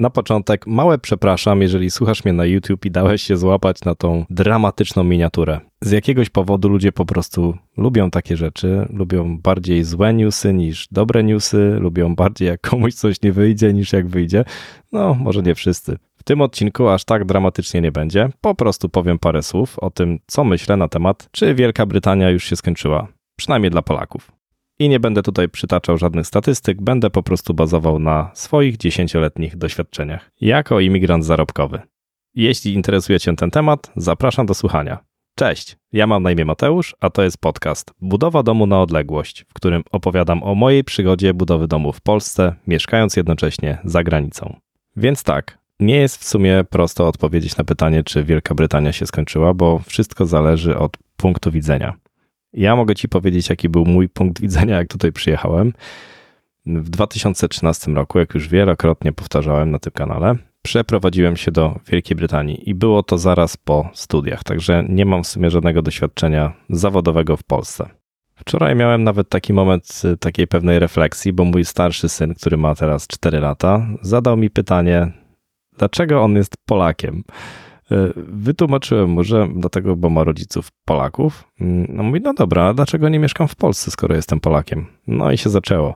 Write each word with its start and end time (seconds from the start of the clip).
Na 0.00 0.10
początek 0.10 0.66
małe 0.66 0.98
przepraszam, 0.98 1.62
jeżeli 1.62 1.90
słuchasz 1.90 2.24
mnie 2.24 2.32
na 2.32 2.44
YouTube 2.44 2.84
i 2.84 2.90
dałeś 2.90 3.22
się 3.22 3.36
złapać 3.36 3.84
na 3.84 3.94
tą 3.94 4.24
dramatyczną 4.30 5.04
miniaturę. 5.04 5.60
Z 5.80 5.90
jakiegoś 5.90 6.30
powodu 6.30 6.68
ludzie 6.68 6.92
po 6.92 7.04
prostu 7.04 7.56
lubią 7.76 8.10
takie 8.10 8.36
rzeczy, 8.36 8.88
lubią 8.90 9.38
bardziej 9.38 9.84
złe 9.84 10.14
newsy 10.14 10.52
niż 10.52 10.88
dobre 10.90 11.24
newsy, 11.24 11.76
lubią 11.80 12.14
bardziej 12.14 12.48
jak 12.48 12.60
komuś 12.70 12.94
coś 12.94 13.22
nie 13.22 13.32
wyjdzie 13.32 13.72
niż 13.72 13.92
jak 13.92 14.08
wyjdzie. 14.08 14.44
No, 14.92 15.14
może 15.14 15.42
nie 15.42 15.54
wszyscy. 15.54 15.98
W 16.16 16.22
tym 16.22 16.40
odcinku 16.40 16.88
aż 16.88 17.04
tak 17.04 17.24
dramatycznie 17.24 17.80
nie 17.80 17.92
będzie. 17.92 18.28
Po 18.40 18.54
prostu 18.54 18.88
powiem 18.88 19.18
parę 19.18 19.42
słów 19.42 19.78
o 19.78 19.90
tym, 19.90 20.18
co 20.26 20.44
myślę 20.44 20.76
na 20.76 20.88
temat, 20.88 21.28
czy 21.30 21.54
Wielka 21.54 21.86
Brytania 21.86 22.30
już 22.30 22.44
się 22.44 22.56
skończyła. 22.56 23.08
Przynajmniej 23.36 23.70
dla 23.70 23.82
Polaków. 23.82 24.33
I 24.78 24.88
nie 24.88 25.00
będę 25.00 25.22
tutaj 25.22 25.48
przytaczał 25.48 25.98
żadnych 25.98 26.26
statystyk, 26.26 26.82
będę 26.82 27.10
po 27.10 27.22
prostu 27.22 27.54
bazował 27.54 27.98
na 27.98 28.30
swoich 28.34 28.76
dziesięcioletnich 28.76 29.56
doświadczeniach 29.56 30.30
jako 30.40 30.80
imigrant 30.80 31.24
zarobkowy. 31.24 31.80
Jeśli 32.34 32.74
interesuje 32.74 33.20
Cię 33.20 33.36
ten 33.36 33.50
temat, 33.50 33.92
zapraszam 33.96 34.46
do 34.46 34.54
słuchania. 34.54 34.98
Cześć, 35.36 35.76
ja 35.92 36.06
mam 36.06 36.22
na 36.22 36.30
imię 36.32 36.44
Mateusz, 36.44 36.96
a 37.00 37.10
to 37.10 37.22
jest 37.22 37.38
podcast 37.38 37.92
Budowa 38.00 38.42
domu 38.42 38.66
na 38.66 38.82
odległość, 38.82 39.44
w 39.48 39.54
którym 39.54 39.82
opowiadam 39.92 40.42
o 40.42 40.54
mojej 40.54 40.84
przygodzie 40.84 41.34
budowy 41.34 41.68
domu 41.68 41.92
w 41.92 42.00
Polsce, 42.00 42.54
mieszkając 42.66 43.16
jednocześnie 43.16 43.78
za 43.84 44.04
granicą. 44.04 44.56
Więc 44.96 45.22
tak, 45.22 45.58
nie 45.80 45.96
jest 45.96 46.20
w 46.20 46.24
sumie 46.24 46.64
prosto 46.70 47.08
odpowiedzieć 47.08 47.56
na 47.56 47.64
pytanie, 47.64 48.02
czy 48.04 48.24
Wielka 48.24 48.54
Brytania 48.54 48.92
się 48.92 49.06
skończyła, 49.06 49.54
bo 49.54 49.78
wszystko 49.78 50.26
zależy 50.26 50.78
od 50.78 50.96
punktu 51.16 51.50
widzenia. 51.50 51.94
Ja 52.54 52.76
mogę 52.76 52.94
Ci 52.94 53.08
powiedzieć, 53.08 53.50
jaki 53.50 53.68
był 53.68 53.84
mój 53.84 54.08
punkt 54.08 54.40
widzenia, 54.40 54.76
jak 54.76 54.88
tutaj 54.88 55.12
przyjechałem. 55.12 55.72
W 56.66 56.90
2013 56.90 57.90
roku, 57.90 58.18
jak 58.18 58.34
już 58.34 58.48
wielokrotnie 58.48 59.12
powtarzałem 59.12 59.70
na 59.70 59.78
tym 59.78 59.92
kanale, 59.92 60.34
przeprowadziłem 60.62 61.36
się 61.36 61.52
do 61.52 61.78
Wielkiej 61.86 62.16
Brytanii 62.16 62.70
i 62.70 62.74
było 62.74 63.02
to 63.02 63.18
zaraz 63.18 63.56
po 63.56 63.88
studiach, 63.92 64.44
także 64.44 64.84
nie 64.88 65.06
mam 65.06 65.24
w 65.24 65.26
sumie 65.26 65.50
żadnego 65.50 65.82
doświadczenia 65.82 66.52
zawodowego 66.70 67.36
w 67.36 67.42
Polsce. 67.42 67.90
Wczoraj 68.34 68.76
miałem 68.76 69.04
nawet 69.04 69.28
taki 69.28 69.52
moment 69.52 70.02
y, 70.04 70.16
takiej 70.16 70.46
pewnej 70.46 70.78
refleksji, 70.78 71.32
bo 71.32 71.44
mój 71.44 71.64
starszy 71.64 72.08
syn, 72.08 72.34
który 72.34 72.56
ma 72.56 72.74
teraz 72.74 73.06
4 73.06 73.40
lata, 73.40 73.86
zadał 74.02 74.36
mi 74.36 74.50
pytanie, 74.50 75.12
dlaczego 75.78 76.22
on 76.22 76.36
jest 76.36 76.56
Polakiem. 76.66 77.24
E, 77.94 78.12
wytłumaczyłem 78.16 79.10
mu, 79.10 79.24
że 79.24 79.48
dlatego, 79.56 79.96
bo 79.96 80.10
ma 80.10 80.24
rodziców 80.24 80.68
Polaków. 80.84 81.44
Mm, 81.60 81.86
no 81.88 82.02
mówi, 82.02 82.20
no 82.20 82.34
dobra, 82.34 82.74
dlaczego 82.74 83.08
nie 83.08 83.18
mieszkam 83.18 83.48
w 83.48 83.56
Polsce, 83.56 83.90
skoro 83.90 84.14
jestem 84.14 84.40
Polakiem? 84.40 84.86
No 85.06 85.32
i 85.32 85.38
się 85.38 85.50
zaczęło. 85.50 85.94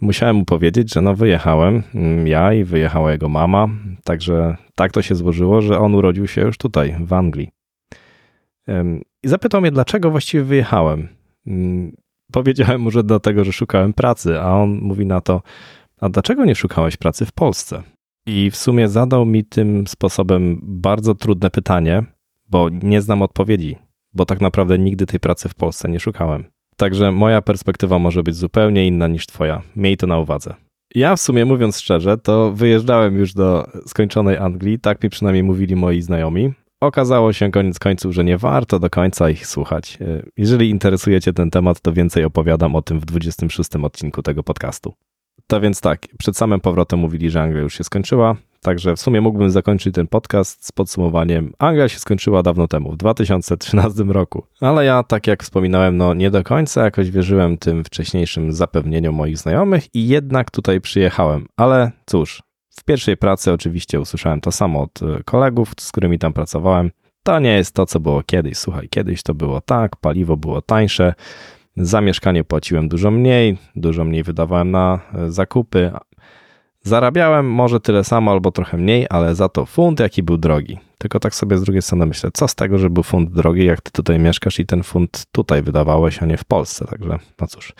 Musiałem 0.00 0.36
mu 0.36 0.44
powiedzieć, 0.44 0.94
że 0.94 1.00
no 1.00 1.14
wyjechałem 1.14 1.82
mm, 1.94 2.26
ja 2.26 2.52
i 2.52 2.64
wyjechała 2.64 3.12
jego 3.12 3.28
mama, 3.28 3.68
także 4.04 4.56
tak 4.74 4.92
to 4.92 5.02
się 5.02 5.14
złożyło, 5.14 5.62
że 5.62 5.78
on 5.78 5.94
urodził 5.94 6.26
się 6.26 6.40
już 6.40 6.58
tutaj, 6.58 6.96
w 7.00 7.12
Anglii. 7.12 7.50
I 9.22 9.28
zapytał 9.28 9.60
mnie, 9.60 9.70
dlaczego 9.70 10.10
właściwie 10.10 10.44
wyjechałem. 10.44 11.08
Mm, 11.46 11.92
powiedziałem 12.32 12.80
mu, 12.80 12.90
że 12.90 13.04
dlatego, 13.04 13.44
że 13.44 13.52
szukałem 13.52 13.92
pracy, 13.92 14.40
a 14.40 14.54
on 14.54 14.70
mówi 14.70 15.06
na 15.06 15.20
to, 15.20 15.42
a 16.00 16.08
dlaczego 16.08 16.44
nie 16.44 16.54
szukałeś 16.54 16.96
pracy 16.96 17.26
w 17.26 17.32
Polsce? 17.32 17.82
I 18.32 18.50
w 18.50 18.56
sumie 18.56 18.88
zadał 18.88 19.26
mi 19.26 19.44
tym 19.44 19.86
sposobem 19.86 20.60
bardzo 20.62 21.14
trudne 21.14 21.50
pytanie, 21.50 22.04
bo 22.48 22.68
nie 22.82 23.00
znam 23.00 23.22
odpowiedzi, 23.22 23.76
bo 24.14 24.24
tak 24.24 24.40
naprawdę 24.40 24.78
nigdy 24.78 25.06
tej 25.06 25.20
pracy 25.20 25.48
w 25.48 25.54
Polsce 25.54 25.88
nie 25.88 26.00
szukałem. 26.00 26.44
Także 26.76 27.12
moja 27.12 27.42
perspektywa 27.42 27.98
może 27.98 28.22
być 28.22 28.36
zupełnie 28.36 28.86
inna 28.86 29.08
niż 29.08 29.26
Twoja. 29.26 29.62
Miej 29.76 29.96
to 29.96 30.06
na 30.06 30.18
uwadze. 30.18 30.54
Ja 30.94 31.16
w 31.16 31.20
sumie 31.20 31.44
mówiąc 31.44 31.80
szczerze, 31.80 32.18
to 32.18 32.52
wyjeżdżałem 32.52 33.16
już 33.16 33.34
do 33.34 33.66
skończonej 33.86 34.36
Anglii, 34.36 34.78
tak 34.78 35.04
mi 35.04 35.10
przynajmniej 35.10 35.42
mówili 35.42 35.76
moi 35.76 36.02
znajomi. 36.02 36.52
Okazało 36.80 37.32
się 37.32 37.50
koniec 37.50 37.78
końców, 37.78 38.12
że 38.14 38.24
nie 38.24 38.38
warto 38.38 38.78
do 38.78 38.90
końca 38.90 39.30
ich 39.30 39.46
słuchać. 39.46 39.98
Jeżeli 40.36 40.70
interesujecie 40.70 41.32
ten 41.32 41.50
temat, 41.50 41.80
to 41.80 41.92
więcej 41.92 42.24
opowiadam 42.24 42.76
o 42.76 42.82
tym 42.82 43.00
w 43.00 43.04
26 43.04 43.70
odcinku 43.76 44.22
tego 44.22 44.42
podcastu. 44.42 44.94
To 45.50 45.60
więc 45.60 45.80
tak, 45.80 46.06
przed 46.18 46.36
samym 46.36 46.60
powrotem 46.60 46.98
mówili, 46.98 47.30
że 47.30 47.42
Anglia 47.42 47.60
już 47.60 47.74
się 47.74 47.84
skończyła, 47.84 48.36
także 48.60 48.96
w 48.96 49.00
sumie 49.00 49.20
mógłbym 49.20 49.50
zakończyć 49.50 49.94
ten 49.94 50.06
podcast 50.06 50.66
z 50.66 50.72
podsumowaniem. 50.72 51.52
Anglia 51.58 51.88
się 51.88 51.98
skończyła 51.98 52.42
dawno 52.42 52.68
temu, 52.68 52.92
w 52.92 52.96
2013 52.96 54.04
roku. 54.04 54.46
Ale 54.60 54.84
ja, 54.84 55.02
tak 55.02 55.26
jak 55.26 55.42
wspominałem, 55.42 55.96
no 55.96 56.14
nie 56.14 56.30
do 56.30 56.44
końca 56.44 56.84
jakoś 56.84 57.10
wierzyłem 57.10 57.58
tym 57.58 57.84
wcześniejszym 57.84 58.52
zapewnieniom 58.52 59.14
moich 59.14 59.38
znajomych 59.38 59.94
i 59.94 60.08
jednak 60.08 60.50
tutaj 60.50 60.80
przyjechałem. 60.80 61.46
Ale 61.56 61.90
cóż, 62.06 62.42
w 62.68 62.84
pierwszej 62.84 63.16
pracy 63.16 63.52
oczywiście 63.52 64.00
usłyszałem 64.00 64.40
to 64.40 64.52
samo 64.52 64.82
od 64.82 65.02
e, 65.02 65.22
kolegów, 65.24 65.72
z 65.80 65.92
którymi 65.92 66.18
tam 66.18 66.32
pracowałem. 66.32 66.90
To 67.22 67.38
nie 67.38 67.56
jest 67.56 67.74
to, 67.74 67.86
co 67.86 68.00
było 68.00 68.22
kiedyś. 68.22 68.58
Słuchaj, 68.58 68.88
kiedyś 68.88 69.22
to 69.22 69.34
było 69.34 69.60
tak, 69.60 69.96
paliwo 69.96 70.36
było 70.36 70.62
tańsze, 70.62 71.14
za 71.76 72.00
mieszkanie 72.00 72.44
płaciłem 72.44 72.88
dużo 72.88 73.10
mniej, 73.10 73.58
dużo 73.76 74.04
mniej 74.04 74.22
wydawałem 74.22 74.70
na 74.70 75.00
e, 75.14 75.30
zakupy. 75.30 75.92
Zarabiałem 76.82 77.50
może 77.52 77.80
tyle 77.80 78.04
samo 78.04 78.30
albo 78.30 78.52
trochę 78.52 78.76
mniej, 78.76 79.06
ale 79.10 79.34
za 79.34 79.48
to 79.48 79.66
funt 79.66 80.00
jaki 80.00 80.22
był 80.22 80.36
drogi. 80.36 80.78
Tylko 80.98 81.20
tak 81.20 81.34
sobie 81.34 81.58
z 81.58 81.62
drugiej 81.62 81.82
strony 81.82 82.06
myślę, 82.06 82.30
co 82.32 82.48
z 82.48 82.54
tego, 82.54 82.78
że 82.78 82.90
był 82.90 83.02
funt 83.02 83.30
drogi, 83.30 83.64
jak 83.64 83.80
ty 83.80 83.90
tutaj 83.90 84.18
mieszkasz 84.18 84.58
i 84.60 84.66
ten 84.66 84.82
funt 84.82 85.26
tutaj 85.32 85.62
wydawałeś, 85.62 86.22
a 86.22 86.26
nie 86.26 86.36
w 86.36 86.44
Polsce. 86.44 86.84
Także 86.84 87.18
no 87.40 87.46
cóż, 87.46 87.72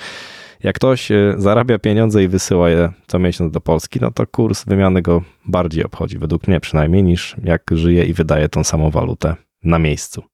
jak 0.63 0.77
ktoś 0.77 1.11
e, 1.11 1.35
zarabia 1.39 1.79
pieniądze 1.79 2.25
i 2.25 2.29
wysyła 2.29 2.71
je 2.71 2.93
co 3.07 3.19
miesiąc 3.19 3.53
do 3.53 3.61
Polski, 3.61 3.99
no 4.03 4.11
to 4.11 4.27
kurs 4.27 4.65
wymiany 4.65 5.03
go 5.03 5.23
bardziej 5.47 5.85
obchodzi, 5.85 6.19
według 6.19 6.49
mnie 6.49 6.61
przynajmniej, 6.61 7.03
niż 7.03 7.37
jak 7.45 7.63
żyje 7.71 8.05
i 8.05 8.13
wydaje 8.13 8.49
tą 8.49 8.65
samą 8.65 8.91
walutę 8.91 9.35
na 9.65 9.79
miejscu. 9.79 10.30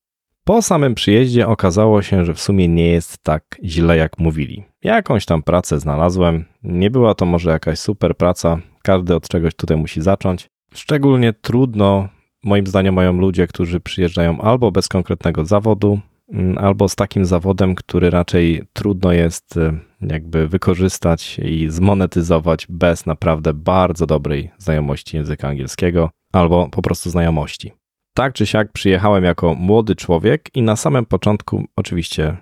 Po 0.46 0.62
samym 0.62 0.94
przyjeździe 0.94 1.46
okazało 1.46 2.02
się, 2.02 2.24
że 2.24 2.34
w 2.34 2.40
sumie 2.40 2.68
nie 2.68 2.86
jest 2.86 3.18
tak 3.22 3.42
źle, 3.64 3.96
jak 3.96 4.18
mówili. 4.18 4.64
Jakąś 4.82 5.26
tam 5.26 5.42
pracę 5.42 5.80
znalazłem. 5.80 6.44
Nie 6.62 6.90
była 6.90 7.14
to 7.14 7.26
może 7.26 7.50
jakaś 7.50 7.78
super 7.78 8.16
praca. 8.16 8.58
Każdy 8.82 9.14
od 9.14 9.28
czegoś 9.28 9.54
tutaj 9.54 9.76
musi 9.76 10.02
zacząć. 10.02 10.46
Szczególnie 10.74 11.32
trudno, 11.32 12.08
moim 12.44 12.66
zdaniem, 12.66 12.94
mają 12.94 13.12
ludzie, 13.12 13.46
którzy 13.46 13.80
przyjeżdżają 13.80 14.40
albo 14.40 14.72
bez 14.72 14.88
konkretnego 14.88 15.44
zawodu, 15.44 16.00
mm, 16.32 16.58
albo 16.58 16.88
z 16.88 16.96
takim 16.96 17.24
zawodem, 17.24 17.74
który 17.74 18.10
raczej 18.10 18.62
trudno 18.72 19.12
jest 19.12 19.56
y, 19.56 19.72
jakby 20.00 20.48
wykorzystać 20.48 21.38
i 21.38 21.70
zmonetyzować 21.70 22.66
bez 22.68 23.06
naprawdę 23.06 23.54
bardzo 23.54 24.06
dobrej 24.06 24.50
znajomości 24.58 25.16
języka 25.16 25.48
angielskiego 25.48 26.10
albo 26.32 26.68
po 26.68 26.82
prostu 26.82 27.10
znajomości 27.10 27.72
tak 28.16 28.32
czy 28.32 28.46
siak 28.46 28.72
przyjechałem 28.72 29.24
jako 29.24 29.54
młody 29.54 29.96
człowiek 29.96 30.50
i 30.54 30.62
na 30.62 30.76
samym 30.76 31.06
początku, 31.06 31.64
oczywiście 31.76 32.36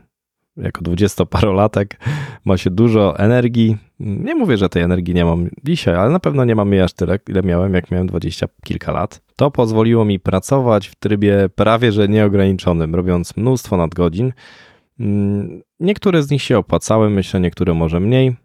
jako 0.56 0.82
dwudziestoparolatek, 0.82 1.96
ma 2.44 2.56
się 2.56 2.70
dużo 2.70 3.18
energii. 3.18 3.76
Nie 4.00 4.34
mówię, 4.34 4.56
że 4.56 4.68
tej 4.68 4.82
energii 4.82 5.14
nie 5.14 5.24
mam 5.24 5.48
dzisiaj, 5.64 5.94
ale 5.94 6.10
na 6.10 6.20
pewno 6.20 6.44
nie 6.44 6.54
mam 6.54 6.72
jej 6.72 6.82
aż 6.82 6.92
tyle, 6.92 7.18
ile 7.28 7.42
miałem, 7.42 7.74
jak 7.74 7.90
miałem 7.90 8.06
dwadzieścia 8.06 8.46
kilka 8.64 8.92
lat. 8.92 9.20
To 9.36 9.50
pozwoliło 9.50 10.04
mi 10.04 10.20
pracować 10.20 10.88
w 10.88 10.94
trybie 10.94 11.48
prawie 11.54 11.92
że 11.92 12.08
nieograniczonym, 12.08 12.94
robiąc 12.94 13.36
mnóstwo 13.36 13.76
nadgodzin. 13.76 14.32
Mm, 15.00 15.62
niektóre 15.80 16.22
z 16.22 16.30
nich 16.30 16.42
się 16.42 16.58
opłacały, 16.58 17.10
myślę, 17.10 17.40
niektóre 17.40 17.74
może 17.74 18.00
mniej, 18.00 18.36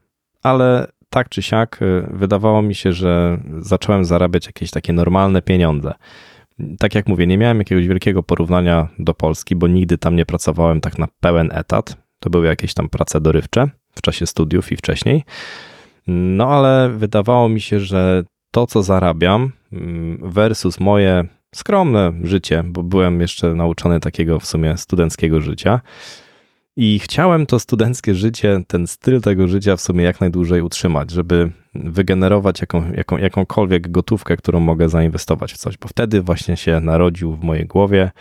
ale 0.44 0.88
tak 1.10 1.30
czy 1.30 1.42
siak 1.42 1.82
y, 1.82 2.08
wydawało 2.14 2.62
mi 2.62 2.76
się, 2.76 2.94
że 2.94 3.38
zacząłem 3.60 4.06
zarabiać 4.06 4.46
jakieś 4.46 4.72
takie 4.72 4.94
normalne 4.94 5.42
pieniądze 5.42 5.94
tak 6.80 6.96
jak 6.96 7.08
mówię, 7.08 7.28
nie 7.28 7.38
miałem 7.38 7.58
jakiegoś 7.58 7.88
wielkiego 7.88 8.24
porównania 8.24 8.88
do 9.00 9.14
Polski, 9.14 9.56
bo 9.56 9.68
nigdy 9.68 9.98
tam 9.98 10.16
nie 10.16 10.26
pracowałem 10.26 10.82
tak 10.82 10.98
na 10.98 11.08
pełen 11.20 11.50
etat. 11.54 11.98
To 12.20 12.30
były 12.30 12.48
jakieś 12.48 12.74
tam 12.74 12.90
prace 12.90 13.22
dorywcze 13.22 13.70
w 13.96 14.02
czasie 14.02 14.28
studiów 14.28 14.72
i 14.72 14.78
wcześniej. 14.78 15.24
No 16.08 16.48
ale 16.48 16.90
wydawało 16.90 17.50
mi 17.50 17.62
się, 17.62 17.80
że 17.80 18.24
to, 18.52 18.68
co 18.68 18.84
zarabiam 18.84 19.52
mm, 19.74 20.32
versus 20.32 20.80
moje 20.80 21.26
skromne 21.56 22.14
życie, 22.24 22.64
bo 22.66 22.84
byłem 22.84 23.22
jeszcze 23.22 23.56
nauczony 23.56 24.00
takiego 24.00 24.40
w 24.40 24.46
sumie 24.46 24.78
studenckiego 24.78 25.42
życia, 25.42 25.82
i 26.82 27.00
chciałem 27.00 27.46
to 27.46 27.60
studenckie 27.60 28.16
życie, 28.16 28.62
ten 28.68 28.88
styl 28.88 29.22
tego 29.22 29.48
życia 29.48 29.76
w 29.76 29.82
sumie 29.82 30.04
jak 30.04 30.22
najdłużej 30.22 30.62
utrzymać, 30.62 31.12
żeby 31.12 31.52
wygenerować 31.76 32.62
jaką, 32.62 32.92
jaką, 32.92 33.18
jakąkolwiek 33.18 33.92
gotówkę, 33.92 34.38
którą 34.38 34.60
mogę 34.60 34.90
zainwestować 34.90 35.54
w 35.54 35.58
coś, 35.58 35.78
bo 35.78 35.88
wtedy 35.88 36.22
właśnie 36.22 36.58
się 36.58 36.80
narodził 36.80 37.36
w 37.36 37.44
mojej 37.44 37.66
głowie 37.66 38.12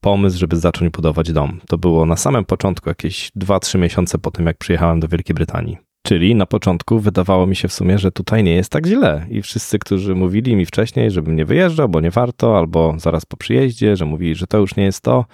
pomysł, 0.00 0.38
żeby 0.38 0.56
zacząć 0.56 0.92
budować 0.92 1.32
dom. 1.32 1.60
To 1.68 1.78
było 1.78 2.06
na 2.06 2.16
samym 2.16 2.44
początku, 2.44 2.88
jakieś 2.88 3.30
2-3 3.36 3.78
miesiące 3.78 4.18
po 4.18 4.30
tym, 4.30 4.46
jak 4.46 4.58
przyjechałem 4.58 5.00
do 5.00 5.08
Wielkiej 5.08 5.34
Brytanii. 5.34 5.78
Czyli 6.06 6.34
na 6.34 6.46
początku 6.46 7.00
wydawało 7.00 7.46
mi 7.46 7.56
się 7.56 7.68
w 7.68 7.72
sumie, 7.72 7.98
że 7.98 8.12
tutaj 8.12 8.44
nie 8.44 8.54
jest 8.54 8.72
tak 8.72 8.86
źle. 8.86 9.26
I 9.30 9.42
wszyscy, 9.42 9.78
którzy 9.78 10.14
mówili 10.14 10.56
mi 10.56 10.66
wcześniej, 10.66 11.10
żebym 11.10 11.36
nie 11.36 11.44
wyjeżdżał, 11.44 11.88
bo 11.88 12.00
nie 12.00 12.10
warto, 12.10 12.58
albo 12.58 12.94
zaraz 12.98 13.26
po 13.26 13.36
przyjeździe, 13.36 13.96
że 13.96 14.04
mówili, 14.04 14.34
że 14.34 14.46
to 14.46 14.58
już 14.58 14.76
nie 14.76 14.84
jest 14.84 15.00
to, 15.00 15.24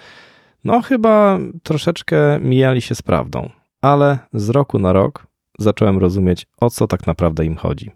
no, 0.64 0.82
chyba 0.82 1.38
troszeczkę 1.62 2.40
mijali 2.40 2.80
się 2.80 2.94
z 2.94 3.02
prawdą, 3.02 3.50
ale 3.80 4.18
z 4.32 4.48
roku 4.48 4.78
na 4.78 4.92
rok 4.92 5.26
zacząłem 5.58 5.98
rozumieć, 5.98 6.46
o 6.60 6.70
co 6.70 6.86
tak 6.86 7.06
naprawdę 7.06 7.44
im 7.44 7.56
chodzi. 7.56 7.90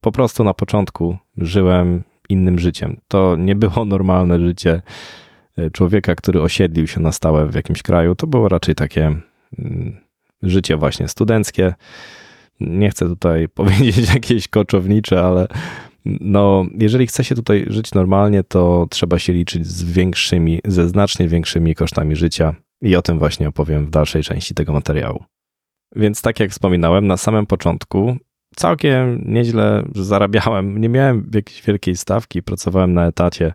po 0.00 0.12
prostu 0.12 0.44
na 0.44 0.54
początku 0.54 1.16
żyłem 1.36 2.02
innym 2.28 2.58
życiem. 2.58 2.96
To 3.08 3.36
nie 3.36 3.56
było 3.56 3.84
normalne 3.94 4.40
życie 4.40 4.82
e, 5.56 5.70
człowieka, 5.70 6.14
który 6.14 6.42
osiedlił 6.42 6.86
się 6.86 7.00
na 7.00 7.12
stałe 7.12 7.46
w 7.46 7.54
jakimś 7.54 7.82
kraju. 7.82 8.14
To 8.14 8.26
było 8.26 8.48
raczej 8.48 8.74
takie 8.74 9.16
mm, 9.58 9.96
życie 10.42 10.76
właśnie 10.76 11.08
studenckie. 11.08 11.74
Nie 12.60 12.90
chcę 12.90 13.06
tutaj 13.06 13.48
powiedzieć 13.54 14.14
jakieś 14.14 14.48
koczownicze, 14.48 15.24
ale 15.24 15.48
no, 16.04 16.66
jeżeli 16.78 17.06
chce 17.06 17.24
się 17.24 17.34
tutaj 17.34 17.64
żyć 17.68 17.94
normalnie, 17.94 18.44
to 18.44 18.86
trzeba 18.90 19.18
się 19.18 19.32
liczyć 19.32 19.66
z 19.66 19.84
większymi, 19.84 20.60
ze 20.64 20.88
znacznie 20.88 21.28
większymi 21.28 21.74
kosztami 21.74 22.16
życia 22.16 22.54
i 22.82 22.96
o 22.96 23.02
tym 23.02 23.18
właśnie 23.18 23.48
opowiem 23.48 23.86
w 23.86 23.90
dalszej 23.90 24.22
części 24.22 24.54
tego 24.54 24.72
materiału. 24.72 25.24
Więc 25.96 26.22
tak 26.22 26.40
jak 26.40 26.50
wspominałem, 26.50 27.06
na 27.06 27.16
samym 27.16 27.46
początku 27.46 28.16
całkiem 28.56 29.24
nieźle 29.26 29.82
zarabiałem. 29.94 30.80
Nie 30.80 30.88
miałem 30.88 31.30
jakiejś 31.34 31.62
wielkiej 31.62 31.96
stawki, 31.96 32.42
pracowałem 32.42 32.94
na 32.94 33.06
etacie, 33.06 33.52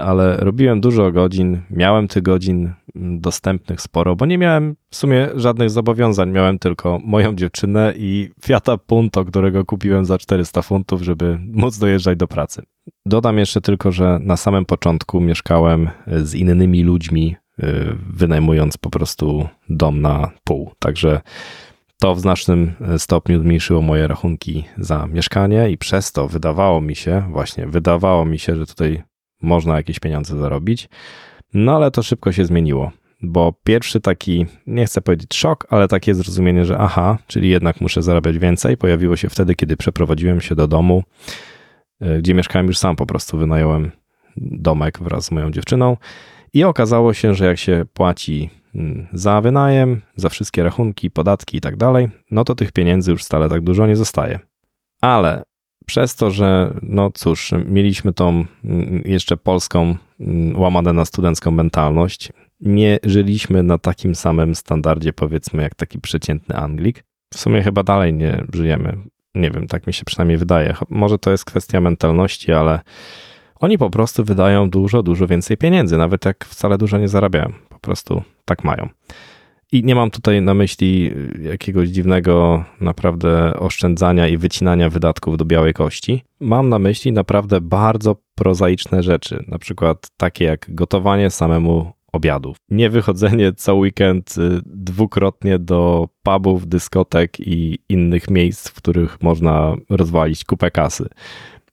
ale 0.00 0.36
robiłem 0.36 0.80
dużo 0.80 1.12
godzin, 1.12 1.60
miałem 1.70 2.08
tych 2.08 2.22
godzin 2.22 2.72
mm, 2.96 3.20
dostępnych 3.20 3.80
sporo, 3.80 4.16
bo 4.16 4.26
nie 4.26 4.38
miałem 4.38 4.76
w 4.90 4.96
sumie 4.96 5.28
żadnych 5.34 5.70
zobowiązań. 5.70 6.30
Miałem 6.30 6.58
tylko 6.58 6.98
moją 7.04 7.34
dziewczynę 7.34 7.94
i 7.96 8.30
Fiata 8.44 8.78
Punto, 8.78 9.24
którego 9.24 9.64
kupiłem 9.64 10.04
za 10.04 10.18
400 10.18 10.62
funtów, 10.62 11.02
żeby 11.02 11.38
móc 11.52 11.78
dojeżdżać 11.78 12.18
do 12.18 12.28
pracy. 12.28 12.62
Dodam 13.06 13.38
jeszcze 13.38 13.60
tylko, 13.60 13.92
że 13.92 14.18
na 14.22 14.36
samym 14.36 14.64
początku 14.64 15.20
mieszkałem 15.20 15.90
z 16.06 16.34
innymi 16.34 16.82
ludźmi, 16.82 17.36
e, 17.58 17.66
wynajmując 18.10 18.76
po 18.76 18.90
prostu 18.90 19.48
dom 19.68 20.00
na 20.00 20.30
pół. 20.44 20.70
Także 20.78 21.20
to 22.02 22.14
w 22.14 22.20
znacznym 22.20 22.72
e, 22.80 22.98
stopniu 22.98 23.40
zmniejszyło 23.40 23.82
moje 23.82 24.06
rachunki 24.06 24.64
za 24.78 25.06
mieszkanie 25.06 25.70
i 25.70 25.78
przez 25.78 26.12
to 26.12 26.28
wydawało 26.28 26.80
mi 26.80 26.96
się, 26.96 27.22
właśnie 27.30 27.66
wydawało 27.66 28.24
mi 28.24 28.38
się, 28.38 28.56
że 28.56 28.66
tutaj 28.66 29.02
można 29.42 29.76
jakieś 29.76 30.00
pieniądze 30.00 30.38
zarobić. 30.38 30.88
No 31.54 31.76
ale 31.76 31.90
to 31.90 32.02
szybko 32.02 32.32
się 32.32 32.44
zmieniło, 32.44 32.92
bo 33.22 33.54
pierwszy 33.64 34.00
taki, 34.00 34.46
nie 34.66 34.86
chcę 34.86 35.00
powiedzieć 35.00 35.34
szok, 35.34 35.66
ale 35.70 35.88
takie 35.88 36.14
zrozumienie, 36.14 36.64
że 36.64 36.78
aha, 36.78 37.18
czyli 37.26 37.48
jednak 37.48 37.80
muszę 37.80 38.02
zarabiać 38.02 38.38
więcej, 38.38 38.76
pojawiło 38.76 39.16
się 39.16 39.28
wtedy, 39.28 39.54
kiedy 39.54 39.76
przeprowadziłem 39.76 40.40
się 40.40 40.54
do 40.54 40.68
domu, 40.68 41.02
e, 42.00 42.18
gdzie 42.18 42.34
mieszkałem 42.34 42.66
już 42.66 42.78
sam, 42.78 42.96
po 42.96 43.06
prostu 43.06 43.38
wynająłem 43.38 43.90
domek 44.36 44.98
wraz 44.98 45.24
z 45.24 45.30
moją 45.30 45.50
dziewczyną 45.50 45.96
i 46.52 46.64
okazało 46.64 47.14
się, 47.14 47.34
że 47.34 47.46
jak 47.46 47.58
się 47.58 47.84
płaci 47.92 48.50
Mm, 48.74 49.06
za 49.12 49.40
wynajem, 49.40 50.00
za 50.16 50.28
wszystkie 50.28 50.62
rachunki, 50.62 51.10
podatki 51.10 51.56
i 51.56 51.60
tak 51.60 51.76
dalej, 51.76 52.08
no 52.30 52.44
to 52.44 52.54
tych 52.54 52.72
pieniędzy 52.72 53.10
już 53.10 53.24
stale 53.24 53.48
tak 53.48 53.60
dużo 53.60 53.86
nie 53.86 53.96
zostaje. 53.96 54.38
Ale 55.00 55.42
przez 55.92 56.16
to, 56.16 56.30
że 56.30 56.74
no 56.82 57.10
cóż, 57.14 57.52
mieliśmy 57.66 58.12
tą 58.12 58.44
mm, 58.64 59.02
jeszcze 59.04 59.36
polską 59.36 59.96
mm, 60.20 60.60
łamadę 60.60 60.92
na 60.92 61.04
studencką 61.04 61.50
mentalność, 61.50 62.32
nie 62.60 62.98
żyliśmy 63.04 63.62
na 63.62 63.78
takim 63.78 64.14
samym 64.14 64.54
standardzie, 64.54 65.12
powiedzmy, 65.12 65.62
jak 65.62 65.74
taki 65.74 66.00
przeciętny 66.00 66.56
Anglik. 66.56 67.04
W 67.34 67.38
sumie 67.38 67.62
chyba 67.62 67.82
dalej 67.82 68.14
nie 68.14 68.44
żyjemy. 68.52 68.98
Nie 69.34 69.50
wiem, 69.50 69.66
tak 69.66 69.86
mi 69.86 69.92
się 69.92 70.04
przynajmniej 70.04 70.38
wydaje. 70.38 70.74
Może 70.88 71.18
to 71.18 71.30
jest 71.30 71.44
kwestia 71.44 71.80
mentalności, 71.80 72.52
ale 72.52 72.80
oni 73.60 73.78
po 73.78 73.90
prostu 73.90 74.24
wydają 74.24 74.70
dużo, 74.70 75.02
dużo 75.02 75.26
więcej 75.26 75.56
pieniędzy, 75.56 75.98
nawet 75.98 76.24
jak 76.24 76.44
wcale 76.44 76.78
dużo 76.78 76.98
nie 76.98 77.08
zarabiają. 77.08 77.52
Po 77.68 77.78
prostu 77.78 78.22
tak 78.44 78.64
mają. 78.64 78.88
I 79.72 79.84
nie 79.84 79.94
mam 79.94 80.10
tutaj 80.10 80.42
na 80.42 80.54
myśli 80.54 81.10
jakiegoś 81.42 81.88
dziwnego 81.88 82.64
naprawdę 82.80 83.54
oszczędzania 83.54 84.28
i 84.28 84.36
wycinania 84.36 84.90
wydatków 84.90 85.36
do 85.36 85.44
białej 85.44 85.74
kości. 85.74 86.24
Mam 86.40 86.68
na 86.68 86.78
myśli 86.78 87.12
naprawdę 87.12 87.60
bardzo 87.60 88.16
prozaiczne 88.34 89.02
rzeczy, 89.02 89.44
na 89.48 89.58
przykład 89.58 90.10
takie 90.16 90.44
jak 90.44 90.66
gotowanie 90.68 91.30
samemu 91.30 91.92
obiadów. 92.12 92.56
Nie 92.68 92.90
wychodzenie 92.90 93.52
co 93.62 93.74
weekend 93.74 94.34
y, 94.38 94.60
dwukrotnie 94.66 95.58
do 95.58 96.08
pubów, 96.22 96.68
dyskotek 96.68 97.40
i 97.40 97.78
innych 97.88 98.30
miejsc, 98.30 98.68
w 98.68 98.74
których 98.74 99.22
można 99.22 99.74
rozwalić 99.90 100.44
kupę 100.44 100.70
kasy 100.70 101.08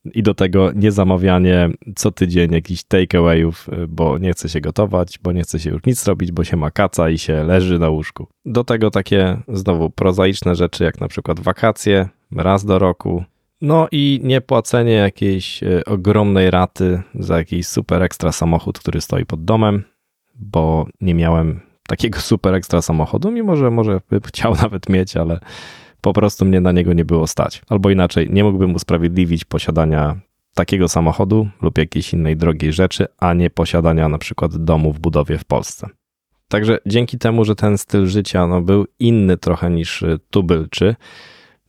i 0.06 0.24
do 0.24 0.34
tego 0.34 0.72
nie 0.76 0.92
zamawianie 0.92 1.70
co 1.96 2.12
tydzień 2.12 2.52
jakichś 2.52 2.84
takeawayów, 2.84 3.70
y, 3.70 3.88
bo 3.88 4.18
nie 4.18 4.32
chce 4.32 4.50
się 4.50 4.62
gotować, 4.62 5.20
bo 5.24 5.32
nie 5.32 5.42
chce 5.42 5.60
się 5.60 5.70
już 5.70 5.84
nic 5.86 6.08
robić, 6.08 6.32
bo 6.32 6.44
się 6.44 6.58
ma 6.58 6.72
kaca 6.72 7.10
i 7.10 7.18
się 7.18 7.44
leży 7.44 7.80
na 7.80 7.90
łóżku. 7.90 8.28
Do 8.46 8.64
tego 8.64 8.92
takie 8.92 9.38
znowu 9.48 9.90
prozaiczne 9.90 10.56
rzeczy 10.56 10.84
jak 10.84 11.02
na 11.02 11.08
przykład 11.08 11.40
wakacje 11.40 12.10
raz 12.36 12.66
do 12.66 12.80
roku. 12.80 13.24
No 13.62 13.88
i 13.92 14.20
niepłacenie 14.24 14.94
jakiejś 14.94 15.64
y, 15.64 15.86
ogromnej 15.86 16.52
raty 16.52 17.02
za 17.16 17.38
jakiś 17.38 17.68
super 17.68 18.04
ekstra 18.04 18.32
samochód, 18.32 18.80
który 18.80 19.02
stoi 19.02 19.26
pod 19.26 19.46
domem, 19.46 19.84
bo 20.36 20.88
nie 21.02 21.14
miałem 21.14 21.60
takiego 21.88 22.20
super 22.32 22.54
ekstra 22.54 22.82
samochodu, 22.82 23.32
mimo 23.32 23.56
że 23.56 23.72
może 23.72 24.02
bym 24.10 24.22
chciał 24.22 24.56
nawet 24.64 24.90
mieć, 24.90 25.18
ale 25.18 25.40
po 26.02 26.14
prostu 26.14 26.46
mnie 26.46 26.62
na 26.62 26.72
niego 26.72 26.94
nie 26.94 27.06
było 27.06 27.28
stać. 27.28 27.62
Albo 27.70 27.90
inaczej, 27.90 28.30
nie 28.32 28.44
mógłbym 28.44 28.76
usprawiedliwić 28.76 29.46
posiadania 29.46 30.20
takiego 30.54 30.88
samochodu 30.88 31.48
lub 31.62 31.78
jakiejś 31.78 32.14
innej 32.14 32.38
drogiej 32.38 32.74
rzeczy, 32.74 33.06
a 33.18 33.34
nie 33.34 33.50
posiadania 33.50 34.10
na 34.10 34.18
przykład 34.18 34.58
domu 34.58 34.94
w 34.94 35.00
budowie 35.00 35.38
w 35.38 35.46
Polsce. 35.46 35.88
Także 36.48 36.78
dzięki 36.86 37.18
temu, 37.18 37.46
że 37.46 37.56
ten 37.56 37.78
styl 37.78 38.08
życia 38.08 38.48
no, 38.48 38.62
był 38.62 38.86
inny 39.00 39.38
trochę 39.38 39.70
niż 39.70 40.02
y, 40.02 40.20
tubylczy, 40.30 40.96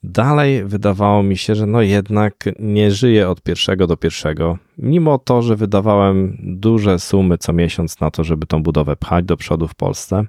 dalej 0.03 0.65
wydawało 0.65 1.23
mi 1.23 1.37
się, 1.37 1.55
że 1.55 1.67
no 1.67 1.83
jednak 1.83 2.45
nie 2.59 2.91
żyję 2.91 3.29
od 3.29 3.43
pierwszego 3.43 3.87
do 3.87 3.97
pierwszego. 3.97 4.59
Mimo 4.79 5.19
to, 5.19 5.43
że 5.43 5.57
wydawałem 5.57 6.37
duże 6.43 6.99
sumy 6.99 7.39
co 7.39 7.53
miesiąc 7.53 8.01
na 8.01 8.11
to, 8.11 8.25
żeby 8.25 8.47
tą 8.47 8.63
budowę 8.63 8.97
pchać 8.97 9.25
do 9.25 9.37
przodu 9.37 9.69
w 9.69 9.75
Polsce, 9.75 10.25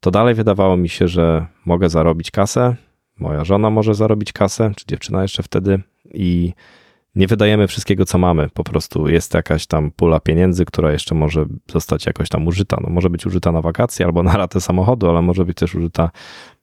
to 0.00 0.10
dalej 0.10 0.34
wydawało 0.34 0.76
mi 0.76 0.88
się, 0.88 1.08
że 1.08 1.46
mogę 1.64 1.88
zarobić 1.88 2.30
kasę, 2.30 2.76
moja 3.20 3.44
żona 3.44 3.70
może 3.70 3.94
zarobić 3.94 4.32
kasę, 4.32 4.72
czy 4.76 4.84
dziewczyna 4.86 5.22
jeszcze 5.22 5.42
wtedy 5.42 5.80
i 6.14 6.52
nie 7.14 7.26
wydajemy 7.26 7.66
wszystkiego, 7.66 8.04
co 8.04 8.18
mamy. 8.18 8.48
Po 8.54 8.64
prostu 8.64 9.08
jest 9.08 9.34
jakaś 9.34 9.66
tam 9.66 9.90
pula 9.90 10.20
pieniędzy, 10.20 10.64
która 10.64 10.92
jeszcze 10.92 11.14
może 11.14 11.44
zostać 11.72 12.06
jakoś 12.06 12.28
tam 12.28 12.46
użyta. 12.46 12.76
No, 12.80 12.90
może 12.90 13.10
być 13.10 13.26
użyta 13.26 13.52
na 13.52 13.62
wakacje 13.62 14.06
albo 14.06 14.22
na 14.22 14.36
ratę 14.36 14.60
samochodu, 14.60 15.10
ale 15.10 15.22
może 15.22 15.44
być 15.44 15.58
też 15.58 15.74
użyta 15.74 16.10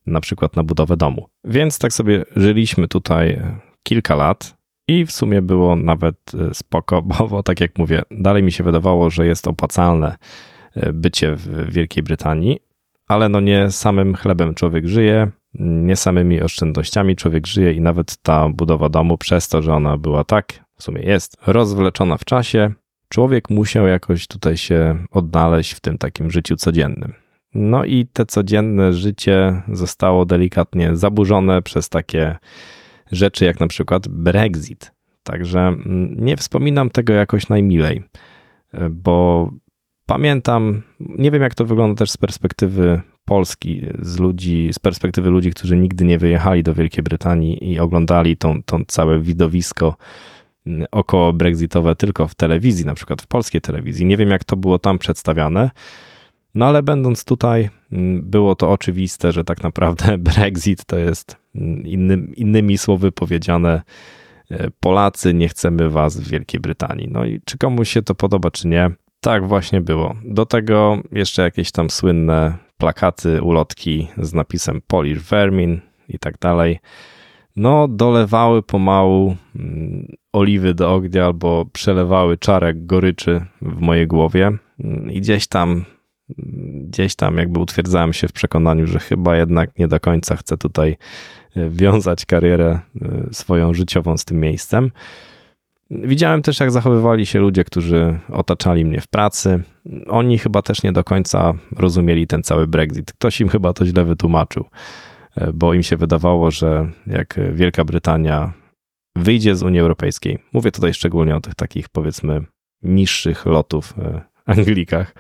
na 0.06 0.22
przykład 0.22 0.56
na 0.56 0.64
budowę 0.64 0.98
domu. 0.98 1.30
Więc 1.44 1.80
tak 1.80 1.94
sobie 1.94 2.26
żyliśmy 2.36 2.88
tutaj 2.88 3.42
kilka 3.84 4.16
lat 4.16 4.58
i 4.88 5.06
w 5.06 5.12
sumie 5.12 5.42
było 5.42 5.76
nawet 5.76 6.16
e, 6.50 6.54
spoko, 6.54 7.02
bo, 7.30 7.44
tak 7.44 7.62
jak 7.62 7.78
mówię, 7.78 8.02
dalej 8.12 8.44
mi 8.44 8.52
się 8.52 8.64
wydawało, 8.64 9.10
że 9.10 9.28
jest 9.28 9.48
opłacalne 9.48 10.16
e, 10.76 10.94
bycie 10.94 11.36
w 11.36 11.74
Wielkiej 11.74 12.04
Brytanii, 12.04 12.60
ale 13.08 13.30
no 13.30 13.40
nie 13.40 13.72
samym 13.72 14.16
chlebem 14.16 14.56
człowiek 14.56 14.88
żyje, 14.88 15.32
nie 15.60 15.96
samymi 15.96 16.42
oszczędnościami 16.42 17.16
człowiek 17.16 17.48
żyje 17.48 17.74
i 17.74 17.82
nawet 17.82 18.18
ta 18.18 18.50
budowa 18.50 18.90
domu, 18.90 19.18
przez 19.18 19.48
to, 19.48 19.62
że 19.62 19.74
ona 19.74 19.98
była 19.98 20.24
tak, 20.24 20.66
w 20.78 20.84
sumie 20.84 21.02
jest, 21.02 21.38
rozwleczona 21.48 22.18
w 22.18 22.26
czasie, 22.26 22.72
człowiek 23.10 23.50
musiał 23.50 23.88
jakoś 23.88 24.28
tutaj 24.28 24.58
się 24.58 25.06
odnaleźć 25.12 25.74
w 25.74 25.80
tym 25.80 25.98
takim 25.98 26.32
życiu 26.32 26.56
codziennym. 26.56 27.14
No 27.54 27.86
i 27.86 28.06
te 28.06 28.26
codzienne 28.26 28.94
życie 28.94 29.62
zostało 29.72 30.26
delikatnie 30.26 30.96
zaburzone 30.96 31.62
przez 31.62 31.90
takie 31.90 32.36
rzeczy 33.12 33.46
jak 33.46 33.60
na 33.60 33.68
przykład 33.68 34.08
Brexit. 34.08 34.92
Także 35.24 35.60
mm, 35.60 36.16
nie 36.26 36.38
wspominam 36.38 36.90
tego 36.90 37.14
jakoś 37.14 37.50
najmilej, 37.50 38.04
bo 38.92 39.50
pamiętam, 40.06 40.82
nie 41.00 41.32
wiem 41.32 41.42
jak 41.42 41.56
to 41.56 41.66
wygląda 41.66 42.00
też 42.00 42.12
z 42.12 42.18
perspektywy 42.18 43.02
Polski, 43.26 43.82
z 44.00 44.20
ludzi, 44.20 44.70
z 44.74 44.80
perspektywy 44.80 45.30
ludzi, 45.30 45.52
którzy 45.52 45.78
nigdy 45.78 46.06
nie 46.06 46.18
wyjechali 46.18 46.64
do 46.64 46.74
Wielkiej 46.74 47.04
Brytanii 47.04 47.72
i 47.72 47.80
oglądali 47.80 48.38
tą, 48.38 48.64
tą 48.64 48.86
całe 48.88 49.20
widowisko 49.20 49.96
mm, 50.68 50.86
około 50.92 51.34
brexitowe 51.34 51.96
tylko 51.96 52.28
w 52.28 52.36
telewizji, 52.36 52.86
na 52.86 52.96
przykład 52.96 53.22
w 53.22 53.28
polskiej 53.28 53.62
telewizji. 53.62 54.06
Nie 54.06 54.18
wiem, 54.18 54.30
jak 54.30 54.44
to 54.44 54.58
było 54.58 54.80
tam 54.80 54.98
przedstawiane, 54.98 55.72
no 56.56 56.66
ale 56.66 56.84
będąc 56.84 57.26
tutaj, 57.26 57.70
mm, 57.92 58.22
było 58.30 58.56
to 58.56 58.72
oczywiste, 58.72 59.32
że 59.32 59.44
tak 59.44 59.64
naprawdę 59.64 60.18
Brexit 60.34 60.86
to 60.86 60.98
jest 60.98 61.38
mm, 61.56 61.88
inny, 61.88 62.18
innymi 62.36 62.78
słowy 62.78 63.12
powiedziane. 63.12 63.82
E, 64.52 64.70
Polacy, 64.80 65.34
nie 65.34 65.50
chcemy 65.50 65.90
was 65.90 66.20
w 66.20 66.30
Wielkiej 66.30 66.60
Brytanii. 66.60 67.08
No 67.12 67.26
i 67.26 67.42
czy 67.46 67.58
komuś 67.58 67.90
się 67.90 68.02
to 68.02 68.16
podoba, 68.16 68.52
czy 68.52 68.68
nie? 68.68 68.92
Tak 69.20 69.48
właśnie 69.48 69.82
było. 69.82 70.16
Do 70.26 70.46
tego 70.46 70.98
jeszcze 71.12 71.42
jakieś 71.42 71.72
tam 71.72 71.90
słynne 71.90 72.65
plakaty, 72.86 73.42
ulotki 73.42 74.08
z 74.18 74.34
napisem 74.34 74.82
Polish 74.88 75.20
Vermin 75.20 75.82
i 76.10 76.20
tak 76.20 76.40
dalej. 76.40 76.80
No, 77.56 77.88
dolewały 77.88 78.64
pomału 78.64 79.36
mm, 79.56 80.16
oliwy 80.34 80.74
do 80.74 80.94
ognia 80.94 81.26
albo 81.26 81.66
przelewały 81.74 82.38
czarek 82.38 82.86
goryczy 82.86 83.46
w 83.62 83.80
mojej 83.82 84.08
głowie. 84.08 84.52
Mm, 84.80 85.12
I 85.12 85.22
gdzieś 85.22 85.48
tam 85.48 85.86
gdzieś 86.90 87.16
tam 87.16 87.38
jakby 87.38 87.60
utwierdzałem 87.60 88.14
się 88.14 88.28
w 88.28 88.34
przekonaniu, 88.34 88.88
że 88.88 89.00
chyba 89.00 89.38
jednak 89.38 89.80
nie 89.80 89.88
do 89.88 90.00
końca 90.00 90.36
chcę 90.36 90.58
tutaj 90.58 90.98
e, 91.56 91.70
wiązać 91.70 92.26
karierę 92.26 92.80
e, 93.02 93.34
swoją 93.34 93.74
życiową 93.74 94.18
z 94.18 94.26
tym 94.26 94.40
miejscem. 94.40 94.92
Widziałem 96.04 96.42
też, 96.42 96.60
jak 96.60 96.72
zachowywali 96.72 97.26
się 97.26 97.40
ludzie, 97.40 97.64
którzy 97.64 98.20
otaczali 98.30 98.86
mnie 98.86 99.02
w 99.02 99.08
pracy. 99.08 99.64
Oni 100.08 100.38
chyba 100.38 100.62
też 100.62 100.84
nie 100.84 100.92
do 100.92 101.04
końca 101.04 101.54
rozumieli 101.76 102.28
ten 102.28 102.44
cały 102.44 102.68
Brexit. 102.68 103.14
Ktoś 103.14 103.42
im 103.42 103.50
chyba 103.50 103.74
to 103.74 103.86
źle 103.86 104.06
wytłumaczył, 104.06 104.66
e, 105.36 105.54
bo 105.54 105.74
im 105.74 105.84
się 105.84 105.98
wydawało, 105.98 106.52
że 106.52 106.90
jak 107.08 107.40
Wielka 107.54 107.84
Brytania 107.84 108.54
wyjdzie 109.16 109.56
z 109.56 109.64
Unii 109.64 109.80
Europejskiej, 109.80 110.40
mówię 110.54 110.72
tutaj 110.72 110.94
szczególnie 110.94 111.36
o 111.36 111.42
tych 111.42 111.56
takich 111.56 111.90
powiedzmy 111.90 112.42
niższych 112.84 113.46
lotów 113.46 113.94
Anglikach, 114.46 115.16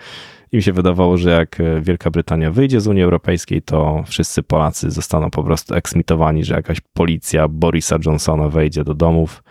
im 0.51 0.61
się 0.61 0.73
wydawało, 0.73 1.17
że 1.17 1.29
jak 1.29 1.57
Wielka 1.81 2.11
Brytania 2.11 2.51
wyjdzie 2.51 2.81
z 2.81 2.87
Unii 2.87 3.03
Europejskiej, 3.03 3.61
to 3.61 4.03
wszyscy 4.07 4.43
Polacy 4.43 4.91
zostaną 4.91 5.31
po 5.31 5.43
prostu 5.43 5.75
eksmitowani, 5.75 6.43
że 6.43 6.55
jakaś 6.55 6.81
policja 6.93 7.47
Borisa 7.47 7.97
Johnsona 8.05 8.49
wejdzie 8.49 8.83
do 8.83 8.93
domów 8.93 9.43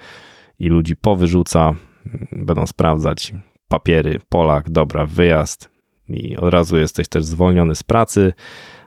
i 0.59 0.69
ludzi 0.69 0.97
powyrzuca, 0.97 1.75
będą 2.33 2.67
sprawdzać 2.67 3.35
papiery, 3.69 4.21
Polak, 4.29 4.71
dobra, 4.71 5.07
wyjazd 5.07 5.71
i 6.09 6.37
od 6.37 6.55
razu 6.55 6.77
jesteś 6.77 7.09
też 7.09 7.25
zwolniony 7.25 7.75
z 7.75 7.83
pracy, 7.83 8.33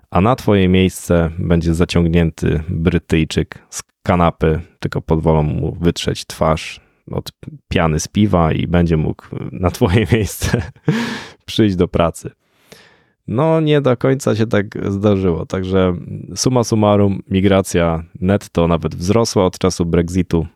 a 0.10 0.22
na 0.22 0.36
twoje 0.36 0.68
miejsce 0.68 1.32
będzie 1.40 1.74
zaciągnięty 1.74 2.64
Brytyjczyk 2.70 3.60
z 3.70 3.84
kanapy, 4.04 4.62
tylko 4.80 5.02
pozwolą 5.02 5.44
mu 5.44 5.76
wytrzeć 5.76 6.26
twarz 6.26 6.82
od 7.12 7.32
piany 7.68 8.00
z 8.00 8.08
piwa 8.08 8.52
i 8.52 8.68
będzie 8.68 8.98
mógł 8.98 9.26
na 9.52 9.72
twoje 9.72 10.06
miejsce 10.14 10.62
przyjść 11.46 11.76
do 11.76 11.88
pracy. 11.88 12.32
No, 13.28 13.62
nie 13.62 13.82
do 13.82 13.98
końca 13.98 14.36
się 14.36 14.48
tak 14.48 14.92
zdarzyło. 14.92 15.46
Także 15.46 15.94
suma 16.36 16.64
summarum, 16.64 17.24
migracja 17.30 18.04
netto 18.22 18.68
nawet 18.68 18.96
wzrosła 18.96 19.46
od 19.46 19.58
czasu 19.58 19.86
Brexitu 19.86 20.48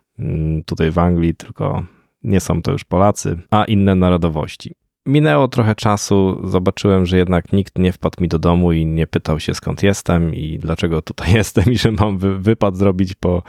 tutaj 0.66 0.90
w 0.90 0.98
Anglii, 0.98 1.34
tylko 1.34 1.84
nie 2.24 2.40
są 2.40 2.62
to 2.62 2.72
już 2.72 2.84
Polacy, 2.84 3.38
a 3.50 3.64
inne 3.64 3.94
narodowości. 3.94 4.74
Minęło 5.06 5.48
trochę 5.48 5.74
czasu, 5.74 6.40
zobaczyłem, 6.48 7.06
że 7.06 7.16
jednak 7.18 7.52
nikt 7.52 7.78
nie 7.78 7.92
wpadł 7.92 8.22
mi 8.22 8.28
do 8.28 8.38
domu 8.38 8.72
i 8.72 8.86
nie 8.86 9.06
pytał 9.06 9.40
się 9.40 9.54
skąd 9.54 9.82
jestem 9.82 10.34
i 10.34 10.58
dlaczego 10.58 11.02
tutaj 11.02 11.32
jestem 11.40 11.64
i 11.72 11.78
że 11.78 11.92
mam 11.92 12.18
wy, 12.18 12.38
wypad 12.38 12.76
zrobić 12.76 13.14
po, 13.14 13.42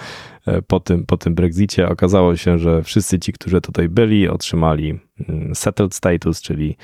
e, 0.48 0.62
po, 0.62 0.80
tym, 0.80 1.06
po 1.06 1.18
tym 1.18 1.36
Brexicie. 1.36 1.89
Okazało 1.89 2.36
się, 2.36 2.60
że 2.60 2.84
wszyscy 2.84 3.20
ci, 3.20 3.34
którzy 3.34 3.62
tutaj 3.62 3.89
byli, 3.89 4.27
otrzymali 4.27 5.00
mm, 5.30 5.56
settled 5.56 5.96
status, 5.96 6.42
czyli 6.42 6.77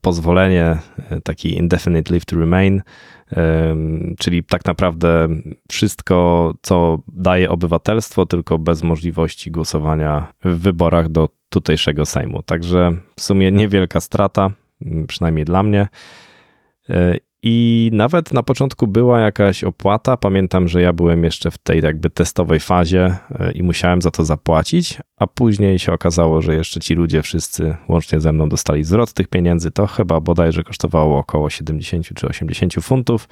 pozwolenie, 0.00 0.76
e, 1.10 1.20
taki 1.20 1.56
indefinite 1.56 2.12
leave 2.12 2.24
to 2.24 2.36
remain, 2.36 2.82
e, 3.32 3.76
czyli 4.18 4.44
tak 4.44 4.64
naprawdę 4.64 5.28
wszystko, 5.70 6.54
co 6.62 6.98
daje 7.08 7.50
obywatelstwo, 7.50 8.26
tylko 8.26 8.58
bez 8.58 8.82
możliwości 8.82 9.50
głosowania 9.50 10.32
w 10.44 10.58
wyborach 10.58 11.08
do 11.08 11.28
tutejszego 11.48 12.06
Sejmu. 12.06 12.42
Także 12.42 12.92
w 13.16 13.20
sumie 13.20 13.52
niewielka 13.52 14.00
strata, 14.00 14.50
przynajmniej 15.08 15.44
dla 15.44 15.62
mnie. 15.62 15.88
I 17.46 17.90
nawet 17.92 18.32
na 18.32 18.42
początku 18.42 18.86
była 18.86 19.20
jakaś 19.20 19.64
opłata. 19.64 20.16
Pamiętam, 20.16 20.68
że 20.68 20.82
ja 20.82 20.92
byłem 20.92 21.24
jeszcze 21.24 21.50
w 21.50 21.58
tej 21.58 21.82
jakby 21.82 22.10
testowej 22.10 22.60
fazie 22.60 23.16
e, 23.40 23.52
i 23.52 23.62
musiałem 23.62 24.02
za 24.02 24.10
to 24.10 24.24
zapłacić, 24.24 24.98
a 25.16 25.26
później 25.26 25.78
się 25.78 25.92
okazało, 25.92 26.42
że 26.42 26.54
jeszcze 26.54 26.80
ci 26.80 26.94
ludzie 26.94 27.22
wszyscy 27.22 27.76
łącznie 27.88 28.20
ze 28.20 28.32
mną 28.32 28.48
dostali 28.48 28.84
zwrot 28.84 29.12
tych 29.12 29.28
pieniędzy. 29.28 29.70
To 29.70 29.86
chyba 29.86 30.20
bodajże 30.20 30.62
kosztowało 30.62 31.18
około 31.18 31.50
70 31.50 32.06
czy 32.14 32.28
80 32.28 32.74
funtów. 32.74 33.28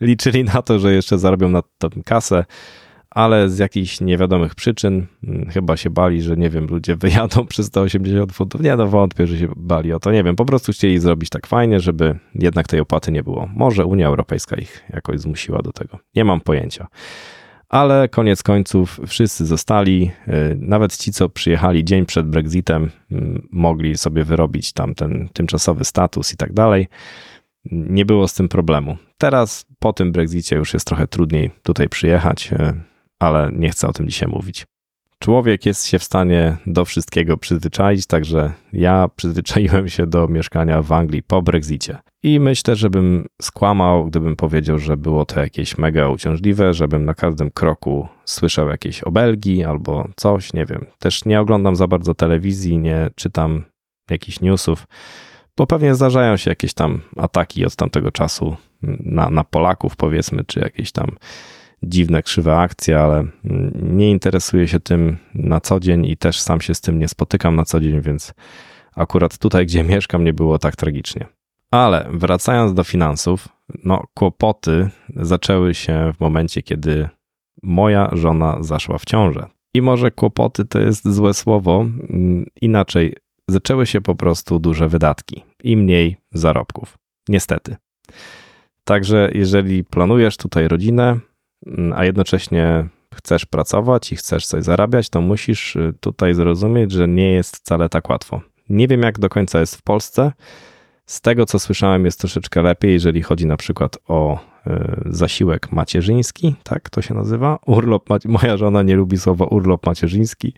Liczyli 0.00 0.44
na 0.44 0.62
to, 0.62 0.78
że 0.78 0.94
jeszcze 0.94 1.18
zarobią 1.18 1.48
na 1.48 1.62
tym 1.78 2.02
kasę 2.02 2.44
ale 3.14 3.48
z 3.48 3.58
jakichś 3.58 4.00
niewiadomych 4.00 4.54
przyczyn 4.54 5.06
mm, 5.24 5.50
chyba 5.50 5.76
się 5.76 5.90
bali, 5.90 6.22
że 6.22 6.36
nie 6.36 6.50
wiem, 6.50 6.66
ludzie 6.66 6.96
wyjadą 6.96 7.46
przez 7.52 7.66
180 7.66 8.32
funtów. 8.32 8.60
Nie, 8.60 8.76
no 8.76 8.86
wątpię, 8.86 9.26
że 9.26 9.38
się 9.38 9.48
bali 9.56 9.92
o 9.92 10.00
to. 10.00 10.12
Nie 10.12 10.24
wiem, 10.24 10.36
po 10.36 10.44
prostu 10.44 10.72
chcieli 10.72 10.98
zrobić 10.98 11.30
tak 11.30 11.46
fajnie, 11.46 11.80
żeby 11.80 12.18
jednak 12.34 12.68
tej 12.68 12.80
opłaty 12.80 13.12
nie 13.12 13.22
było. 13.22 13.48
Może 13.54 13.86
Unia 13.86 14.06
Europejska 14.06 14.56
ich 14.56 14.84
jakoś 14.92 15.20
zmusiła 15.20 15.62
do 15.62 15.72
tego. 15.72 15.98
Nie 16.14 16.24
mam 16.24 16.40
pojęcia. 16.40 16.86
Ale 17.68 18.08
koniec 18.08 18.42
końców 18.42 19.00
wszyscy 19.06 19.46
zostali, 19.46 20.10
y, 20.28 20.56
nawet 20.60 20.96
ci, 20.96 21.12
co 21.12 21.28
przyjechali 21.28 21.84
dzień 21.84 22.06
przed 22.06 22.26
Brexitem, 22.26 22.90
mm, 23.10 23.48
mogli 23.52 23.98
sobie 23.98 24.24
wyrobić 24.24 24.72
tam 24.72 24.94
ten 24.94 25.28
tymczasowy 25.32 25.84
status 25.84 26.32
i 26.32 26.36
tak 26.36 26.52
dalej. 26.52 26.88
Nie 27.70 28.04
było 28.04 28.28
z 28.28 28.34
tym 28.34 28.48
problemu. 28.48 28.96
Teraz 29.18 29.66
po 29.78 29.92
tym 29.92 30.12
Brexicie 30.12 30.56
już 30.56 30.74
jest 30.74 30.86
trochę 30.86 31.06
trudniej 31.06 31.50
tutaj 31.62 31.88
przyjechać. 31.88 32.50
Ale 33.22 33.50
nie 33.52 33.70
chcę 33.70 33.88
o 33.88 33.92
tym 33.92 34.08
dzisiaj 34.08 34.28
mówić. 34.28 34.66
Człowiek 35.18 35.66
jest 35.66 35.86
się 35.86 35.98
w 35.98 36.04
stanie 36.04 36.56
do 36.66 36.84
wszystkiego 36.84 37.36
przyzwyczaić, 37.36 38.06
także 38.06 38.52
ja 38.72 39.08
przyzwyczaiłem 39.16 39.88
się 39.88 40.06
do 40.06 40.28
mieszkania 40.28 40.82
w 40.82 40.92
Anglii 40.92 41.22
po 41.22 41.42
Brexicie. 41.42 41.98
I 42.22 42.40
myślę, 42.40 42.76
żebym 42.76 43.26
skłamał, 43.42 44.06
gdybym 44.06 44.36
powiedział, 44.36 44.78
że 44.78 44.96
było 44.96 45.24
to 45.24 45.40
jakieś 45.40 45.78
mega 45.78 46.08
uciążliwe, 46.08 46.74
żebym 46.74 47.04
na 47.04 47.14
każdym 47.14 47.50
kroku 47.50 48.08
słyszał 48.24 48.68
jakieś 48.68 49.02
obelgi 49.02 49.64
albo 49.64 50.08
coś, 50.16 50.52
nie 50.52 50.66
wiem. 50.66 50.86
Też 50.98 51.24
nie 51.24 51.40
oglądam 51.40 51.76
za 51.76 51.86
bardzo 51.86 52.14
telewizji, 52.14 52.78
nie 52.78 53.10
czytam 53.14 53.64
jakichś 54.10 54.40
newsów, 54.40 54.86
bo 55.56 55.66
pewnie 55.66 55.94
zdarzają 55.94 56.36
się 56.36 56.50
jakieś 56.50 56.74
tam 56.74 57.00
ataki 57.16 57.66
od 57.66 57.76
tamtego 57.76 58.10
czasu 58.12 58.56
na, 59.00 59.30
na 59.30 59.44
Polaków, 59.44 59.96
powiedzmy, 59.96 60.44
czy 60.44 60.60
jakieś 60.60 60.92
tam 60.92 61.16
dziwne, 61.82 62.22
krzywe 62.22 62.58
akcje, 62.58 63.00
ale 63.00 63.24
nie 63.82 64.10
interesuję 64.10 64.68
się 64.68 64.80
tym 64.80 65.16
na 65.34 65.60
co 65.60 65.80
dzień 65.80 66.06
i 66.06 66.16
też 66.16 66.40
sam 66.40 66.60
się 66.60 66.74
z 66.74 66.80
tym 66.80 66.98
nie 66.98 67.08
spotykam 67.08 67.56
na 67.56 67.64
co 67.64 67.80
dzień, 67.80 68.00
więc 68.00 68.34
akurat 68.96 69.38
tutaj, 69.38 69.66
gdzie 69.66 69.84
mieszkam, 69.94 70.24
nie 70.24 70.32
było 70.32 70.58
tak 70.58 70.76
tragicznie. 70.76 71.26
Ale 71.70 72.08
wracając 72.12 72.74
do 72.74 72.84
finansów, 72.84 73.48
no 73.84 74.04
kłopoty 74.14 74.88
zaczęły 75.16 75.74
się 75.74 76.12
w 76.16 76.20
momencie, 76.20 76.62
kiedy 76.62 77.08
moja 77.62 78.10
żona 78.12 78.56
zaszła 78.60 78.98
w 78.98 79.04
ciążę. 79.04 79.46
I 79.74 79.82
może 79.82 80.10
kłopoty 80.10 80.64
to 80.64 80.80
jest 80.80 81.08
złe 81.08 81.34
słowo, 81.34 81.86
inaczej 82.60 83.16
zaczęły 83.48 83.86
się 83.86 84.00
po 84.00 84.14
prostu 84.14 84.58
duże 84.58 84.88
wydatki 84.88 85.42
i 85.64 85.76
mniej 85.76 86.16
zarobków. 86.32 86.98
Niestety. 87.28 87.76
Także 88.84 89.30
jeżeli 89.34 89.84
planujesz 89.84 90.36
tutaj 90.36 90.68
rodzinę, 90.68 91.10
Mm, 91.10 91.31
a 91.94 92.04
jednocześnie 92.04 92.88
chcesz 93.14 93.46
pracować 93.46 94.12
i 94.12 94.16
chcesz 94.16 94.46
coś 94.46 94.64
zarabiać, 94.64 95.08
to 95.08 95.20
musisz 95.20 95.76
y, 95.76 95.94
tutaj 96.00 96.34
zrozumieć, 96.34 96.92
że 96.92 97.08
nie 97.08 97.32
jest 97.32 97.56
wcale 97.56 97.88
tak 97.88 98.10
łatwo. 98.10 98.40
Nie 98.68 98.88
wiem, 98.88 99.02
jak 99.02 99.18
do 99.18 99.28
końca 99.28 99.60
jest 99.60 99.76
w 99.76 99.82
Polsce. 99.82 100.32
Z 101.06 101.20
tego, 101.20 101.46
co 101.46 101.58
słyszałem, 101.58 102.04
jest 102.04 102.20
troszeczkę 102.20 102.62
lepiej, 102.62 102.92
jeżeli 102.92 103.22
chodzi 103.22 103.46
na 103.46 103.56
przykład 103.56 103.98
o 104.08 104.38
y, 104.66 104.70
zasiłek 105.06 105.72
macierzyński, 105.72 106.54
tak 106.62 106.90
to 106.90 107.02
się 107.02 107.14
nazywa. 107.14 107.58
Urlop, 107.66 108.08
moja 108.24 108.56
żona 108.56 108.82
nie 108.82 108.96
lubi 108.96 109.18
słowa 109.18 109.44
urlop 109.44 109.86
macierzyński, 109.86 110.54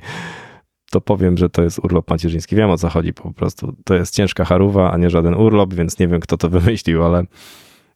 to 0.90 1.00
powiem, 1.00 1.38
że 1.38 1.50
to 1.50 1.62
jest 1.62 1.78
urlop 1.78 2.10
macierzyński. 2.10 2.56
Wiem 2.56 2.70
o 2.70 2.78
co 2.78 2.88
chodzi 2.88 3.12
po 3.12 3.32
prostu. 3.32 3.76
To 3.84 3.94
jest 3.94 4.14
ciężka 4.14 4.44
charuwa, 4.44 4.92
a 4.92 4.96
nie 4.96 5.10
żaden 5.10 5.34
urlop, 5.34 5.74
więc 5.74 5.98
nie 5.98 6.08
wiem, 6.08 6.20
kto 6.20 6.36
to 6.36 6.48
wymyślił, 6.48 7.04
ale 7.04 7.18
Mm, 7.18 7.26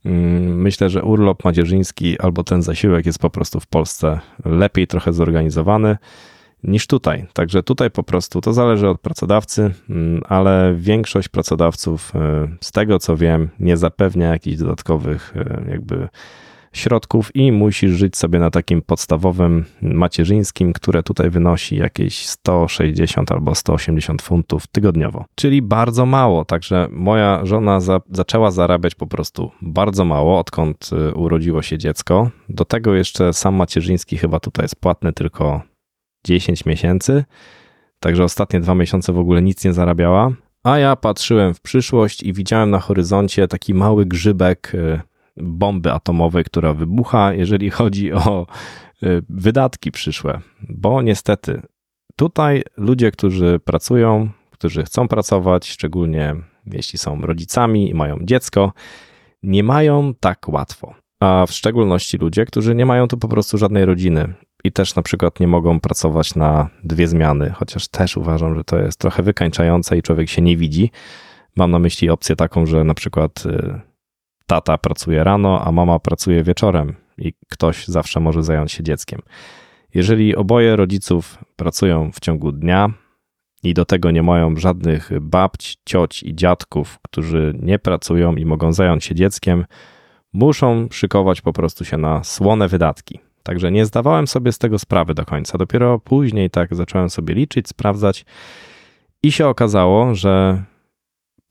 myślę, 0.05 0.91
że 0.91 1.03
urlop 1.03 1.45
macierzyński 1.45 2.21
albo 2.21 2.45
ten 2.45 2.63
zasiłek 2.63 3.07
jest 3.07 3.19
po 3.19 3.31
prostu 3.31 3.61
w 3.61 3.67
Polsce 3.67 4.21
lepiej 4.45 4.87
trochę 4.87 5.13
zorganizowany 5.13 5.97
niż 6.65 6.87
tutaj. 6.87 7.27
Także 7.33 7.63
tutaj 7.63 7.91
po 7.91 8.03
prostu 8.03 8.41
to 8.41 8.53
zależy 8.53 8.89
od 8.89 9.01
pracodawcy, 9.01 9.75
mm, 9.91 10.23
ale 10.29 10.75
większość 10.77 11.29
pracodawców, 11.29 12.13
y, 12.15 12.19
z 12.61 12.73
tego 12.73 12.99
co 12.99 13.17
wiem, 13.17 13.49
nie 13.61 13.77
zapewnia 13.77 14.29
jakichś 14.29 14.57
dodatkowych 14.57 15.35
y, 15.37 15.71
jakby 15.71 16.09
środków 16.73 17.37
i 17.37 17.53
musisz 17.53 17.91
żyć 17.93 18.17
sobie 18.17 18.39
na 18.39 18.51
takim 18.51 18.83
podstawowym 18.83 19.65
macierzyńskim, 19.83 20.73
które 20.73 21.03
tutaj 21.03 21.31
wynosi 21.31 21.77
jakieś 21.77 22.27
160 22.27 23.33
albo 23.33 23.55
180 23.55 24.23
funtów 24.23 24.67
tygodniowo. 24.67 25.25
Czyli 25.35 25.63
bardzo 25.63 26.07
mało, 26.07 26.45
także 26.45 26.89
moja 26.91 27.41
żona 27.47 27.81
za, 27.81 28.01
zaczęła 28.11 28.51
zarabiać 28.51 28.95
po 28.95 29.07
prostu 29.07 29.51
bardzo 29.63 30.05
mało, 30.05 30.39
odkąd 30.39 30.91
y, 30.93 31.15
urodziło 31.15 31.63
się 31.63 31.79
dziecko. 31.79 32.31
Do 32.49 32.65
tego 32.65 32.95
jeszcze 32.95 33.33
sam 33.33 33.55
macierzyński 33.55 34.19
chyba 34.19 34.41
tutaj 34.41 34.65
jest 34.65 34.81
płatny 34.81 35.13
tylko 35.13 35.63
10 36.27 36.65
miesięcy, 36.67 37.25
także 38.01 38.25
ostatnie 38.25 38.61
dwa 38.61 38.75
miesiące 38.75 39.13
w 39.13 39.19
ogóle 39.19 39.43
nic 39.43 39.65
nie 39.65 39.73
zarabiała. 39.73 40.33
A 40.65 40.79
ja 40.79 40.97
patrzyłem 40.97 41.55
w 41.55 41.61
przyszłość 41.61 42.23
i 42.23 42.33
widziałem 42.33 42.71
na 42.71 42.79
horyzoncie 42.79 43.49
taki 43.49 43.75
mały 43.75 44.07
grzybek 44.07 44.75
y, 44.75 45.01
bomby 45.43 45.93
atomowej, 45.93 46.45
która 46.45 46.73
wybucha, 46.73 47.33
jeżeli 47.33 47.71
chodzi 47.79 48.13
o 48.13 48.47
y, 49.03 49.23
wydatki 49.29 49.93
przyszłe, 49.93 50.41
bo 50.69 51.03
niestety 51.03 51.63
tutaj 52.17 52.63
ludzie, 52.77 53.11
którzy 53.11 53.61
pracują, 53.65 54.29
którzy 54.51 54.83
chcą 54.83 55.09
pracować, 55.09 55.69
szczególnie 55.69 56.37
jeśli 56.67 56.99
są 56.99 57.21
rodzicami 57.21 57.91
i 57.91 57.95
mają 57.95 58.19
dziecko, 58.21 58.73
nie 59.43 59.63
mają 59.63 60.15
tak 60.21 60.49
łatwo. 60.49 60.95
A 61.21 61.47
w 61.47 61.53
szczególności 61.53 62.19
ludzie, 62.19 62.45
którzy 62.45 62.75
nie 62.75 62.87
mają 62.87 63.09
tu 63.09 63.19
po 63.19 63.29
prostu 63.29 63.59
żadnej 63.59 63.85
rodziny 63.85 64.35
i 64.65 64.73
też 64.73 64.95
na 64.95 65.03
przykład 65.03 65.41
nie 65.41 65.49
mogą 65.49 65.81
pracować 65.81 66.35
na 66.35 66.69
dwie 66.85 67.09
zmiany, 67.09 67.51
chociaż 67.57 67.89
też 67.89 68.17
uważam, 68.17 68.55
że 68.55 68.65
to 68.65 68.79
jest 68.79 68.99
trochę 68.99 69.23
wykańczające 69.23 69.99
i 69.99 70.03
człowiek 70.03 70.29
się 70.29 70.43
nie 70.43 70.57
widzi. 70.57 70.91
Mam 71.57 71.71
na 71.71 71.79
myśli 71.79 72.11
opcję 72.11 72.37
taką, 72.37 72.67
że 72.67 72.85
na 72.85 72.95
przykład 72.95 73.47
y, 73.47 73.81
tata 74.49 74.79
pracuje 74.79 75.25
rano, 75.25 75.61
a 75.65 75.73
mama 75.73 75.99
pracuje 75.99 76.43
wieczorem 76.43 76.95
i 77.19 77.33
ktoś 77.49 77.87
zawsze 77.87 78.21
może 78.21 78.43
zająć 78.43 78.73
się 78.73 78.83
dzieckiem. 78.83 79.21
Jeżeli 79.95 80.37
oboje 80.37 80.77
rodziców 80.77 81.39
pracują 81.57 82.11
w 82.13 82.21
ciągu 82.21 82.53
dnia 82.53 82.91
i 83.63 83.75
do 83.75 83.85
tego 83.85 84.11
nie 84.11 84.23
mają 84.23 84.57
żadnych 84.57 85.11
babć, 85.21 85.79
cioć 85.85 86.23
i 86.23 86.35
dziadków, 86.35 86.99
którzy 87.03 87.55
nie 87.63 87.79
pracują 87.79 88.37
i 88.37 88.45
mogą 88.45 88.73
zająć 88.73 89.05
się 89.05 89.15
dzieckiem, 89.15 89.65
muszą 90.33 90.89
szykować 90.91 91.41
po 91.41 91.53
prostu 91.53 91.85
się 91.85 91.97
na 91.97 92.25
słone 92.25 92.69
wydatki. 92.69 93.21
Także 93.43 93.71
nie 93.71 93.87
zdawałem 93.87 94.27
sobie 94.27 94.53
z 94.53 94.59
tego 94.59 94.79
sprawy 94.79 95.15
do 95.15 95.25
końca. 95.25 95.59
Dopiero 95.59 95.99
później 95.99 96.51
tak 96.51 96.75
zacząłem 96.75 97.11
sobie 97.11 97.35
liczyć, 97.35 97.69
sprawdzać 97.69 98.25
i 99.23 99.33
się 99.33 99.47
okazało, 99.47 100.15
że 100.15 100.63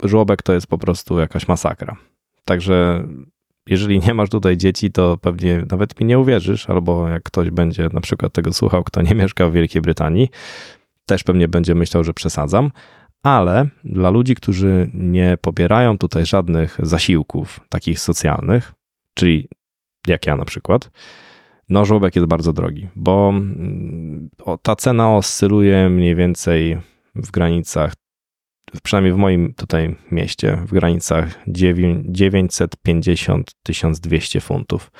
żłobek 0.03 0.41
to 0.41 0.53
jest 0.53 0.67
po 0.67 0.77
prostu 0.77 1.19
jakaś 1.19 1.47
masakra. 1.47 1.97
Także 2.47 3.07
jeżeli 3.67 3.99
nie 3.99 4.13
masz 4.13 4.29
tutaj 4.29 4.57
dzieci, 4.57 4.91
to 4.91 5.17
pewnie 5.17 5.65
nawet 5.71 5.99
mi 5.99 6.05
nie 6.05 6.19
uwierzysz, 6.19 6.69
albo 6.69 7.07
jak 7.07 7.23
ktoś 7.23 7.49
będzie 7.49 7.89
na 7.93 8.01
przykład 8.01 8.33
tego 8.33 8.53
słuchał, 8.53 8.83
kto 8.83 9.01
nie 9.01 9.15
mieszka 9.21 9.49
w 9.49 9.53
Wielkiej 9.53 9.81
Brytanii, 9.81 10.29
też 11.05 11.23
pewnie 11.23 11.47
będzie 11.47 11.75
myślał, 11.75 12.03
że 12.03 12.13
przesadzam, 12.13 12.71
ale 13.23 13.67
dla 13.83 14.09
ludzi, 14.09 14.35
którzy 14.35 14.89
nie 14.93 15.37
pobierają 15.41 15.97
tutaj 15.97 16.25
żadnych 16.25 16.77
zasiłków 16.83 17.59
takich 17.69 17.99
socjalnych, 17.99 18.73
czyli 19.13 19.47
jak 20.07 20.27
ja 20.27 20.35
na 20.35 20.45
przykład, 20.45 20.89
no 21.69 21.85
żłobek 21.85 22.15
jest 22.15 22.27
bardzo 22.27 22.53
drogi, 22.53 22.87
bo 22.95 23.29
mm, 23.29 24.29
ta 24.61 24.75
cena 24.75 25.15
oscyluje 25.15 25.89
mniej 25.89 26.15
więcej 26.15 26.77
w 27.15 27.31
granicach 27.31 27.93
przynajmniej 28.83 29.13
w 29.13 29.17
moim 29.17 29.53
tutaj 29.53 29.95
mieście, 30.11 30.57
w 30.65 30.71
granicach 30.71 31.47
950-1200 31.47 34.41
funtów. 34.41 34.91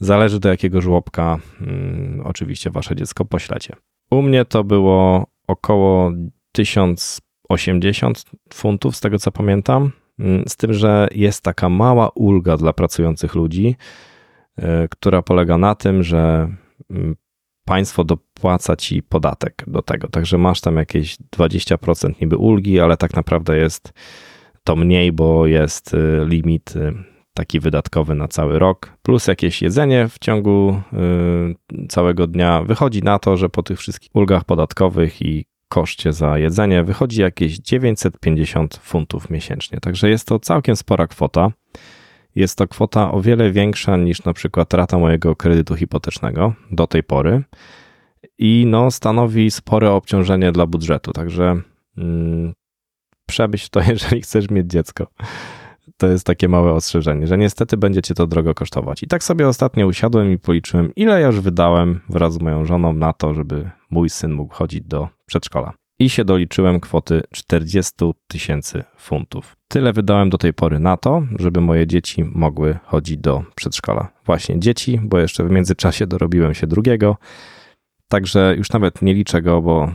Zależy 0.00 0.40
do 0.40 0.48
jakiego 0.48 0.80
żłobka 0.80 1.38
hmm, 1.58 2.22
oczywiście 2.24 2.70
wasze 2.70 2.96
dziecko 2.96 3.24
poślecie. 3.24 3.76
U 4.10 4.22
mnie 4.22 4.44
to 4.44 4.64
było 4.64 5.26
około 5.46 6.12
1080 6.52 8.24
funtów, 8.52 8.96
z 8.96 9.00
tego 9.00 9.18
co 9.18 9.32
pamiętam, 9.32 9.90
mm, 10.18 10.44
z 10.48 10.56
tym, 10.56 10.72
że 10.72 11.08
jest 11.14 11.42
taka 11.42 11.68
mała 11.68 12.08
ulga 12.08 12.56
dla 12.56 12.72
pracujących 12.72 13.34
ludzi, 13.34 13.76
e, 14.56 14.88
która 14.88 15.22
polega 15.22 15.58
na 15.58 15.74
tym, 15.74 16.02
że 16.02 16.48
mm, 16.90 17.16
państwo 17.64 18.04
dopłaca 18.44 18.76
ci 18.76 19.02
podatek 19.02 19.64
do 19.66 19.82
tego. 19.82 20.08
Także 20.08 20.38
masz 20.38 20.60
tam 20.60 20.76
jakieś 20.76 21.16
20% 21.36 22.20
niby 22.20 22.36
ulgi, 22.36 22.80
ale 22.80 22.96
tak 22.96 23.16
naprawdę 23.16 23.56
jest 23.56 23.92
to 24.64 24.76
mniej, 24.76 25.12
bo 25.12 25.46
jest 25.46 25.94
y, 25.94 26.26
limit 26.28 26.76
y, 26.76 26.94
taki 27.34 27.60
wydatkowy 27.60 28.14
na 28.14 28.28
cały 28.28 28.58
rok, 28.58 28.96
plus 29.02 29.26
jakieś 29.26 29.62
jedzenie 29.62 30.08
w 30.08 30.18
ciągu 30.18 30.80
y, 31.80 31.88
całego 31.88 32.26
dnia. 32.26 32.62
Wychodzi 32.62 33.02
na 33.02 33.18
to, 33.18 33.36
że 33.36 33.48
po 33.48 33.62
tych 33.62 33.78
wszystkich 33.78 34.10
ulgach 34.14 34.44
podatkowych 34.44 35.22
i 35.22 35.44
koszcie 35.68 36.12
za 36.12 36.38
jedzenie 36.38 36.84
wychodzi 36.84 37.20
jakieś 37.20 37.58
950 37.58 38.76
funtów 38.82 39.30
miesięcznie. 39.30 39.80
Także 39.80 40.10
jest 40.10 40.28
to 40.28 40.38
całkiem 40.38 40.76
spora 40.76 41.06
kwota. 41.06 41.52
Jest 42.34 42.58
to 42.58 42.68
kwota 42.68 43.12
o 43.12 43.20
wiele 43.20 43.50
większa 43.50 43.96
niż 43.96 44.24
na 44.24 44.32
przykład 44.32 44.74
rata 44.74 44.98
mojego 44.98 45.36
kredytu 45.36 45.74
hipotecznego 45.74 46.54
do 46.70 46.86
tej 46.86 47.02
pory 47.02 47.42
i 48.38 48.64
no, 48.66 48.90
stanowi 48.90 49.50
spore 49.50 49.90
obciążenie 49.90 50.52
dla 50.52 50.66
budżetu. 50.66 51.12
Także 51.12 51.60
mm, 51.98 52.52
przemyśl 53.26 53.68
to, 53.70 53.80
jeżeli 53.90 54.22
chcesz 54.22 54.50
mieć 54.50 54.70
dziecko. 54.70 55.06
To 55.96 56.06
jest 56.06 56.26
takie 56.26 56.48
małe 56.48 56.72
ostrzeżenie, 56.72 57.26
że 57.26 57.38
niestety 57.38 57.76
będzie 57.76 58.02
cię 58.02 58.14
to 58.14 58.26
drogo 58.26 58.54
kosztować. 58.54 59.02
I 59.02 59.06
tak 59.06 59.24
sobie 59.24 59.48
ostatnio 59.48 59.86
usiadłem 59.86 60.32
i 60.32 60.38
policzyłem, 60.38 60.94
ile 60.96 61.20
ja 61.20 61.26
już 61.26 61.40
wydałem 61.40 62.00
wraz 62.08 62.34
z 62.34 62.40
moją 62.40 62.64
żoną 62.64 62.92
na 62.92 63.12
to, 63.12 63.34
żeby 63.34 63.70
mój 63.90 64.10
syn 64.10 64.32
mógł 64.32 64.54
chodzić 64.54 64.80
do 64.80 65.08
przedszkola 65.26 65.72
i 65.98 66.08
się 66.08 66.24
doliczyłem 66.24 66.80
kwoty 66.80 67.22
40 67.32 67.92
tysięcy 68.28 68.84
funtów. 68.96 69.56
Tyle 69.68 69.92
wydałem 69.92 70.30
do 70.30 70.38
tej 70.38 70.54
pory 70.54 70.78
na 70.78 70.96
to, 70.96 71.22
żeby 71.38 71.60
moje 71.60 71.86
dzieci 71.86 72.24
mogły 72.24 72.78
chodzić 72.84 73.18
do 73.18 73.44
przedszkola. 73.54 74.08
Właśnie 74.26 74.60
dzieci, 74.60 75.00
bo 75.02 75.18
jeszcze 75.18 75.44
w 75.44 75.50
międzyczasie 75.50 76.06
dorobiłem 76.06 76.54
się 76.54 76.66
drugiego. 76.66 77.16
Także 78.14 78.54
już 78.56 78.70
nawet 78.70 79.02
nie 79.02 79.14
liczę 79.14 79.42
go, 79.42 79.62
bo 79.62 79.92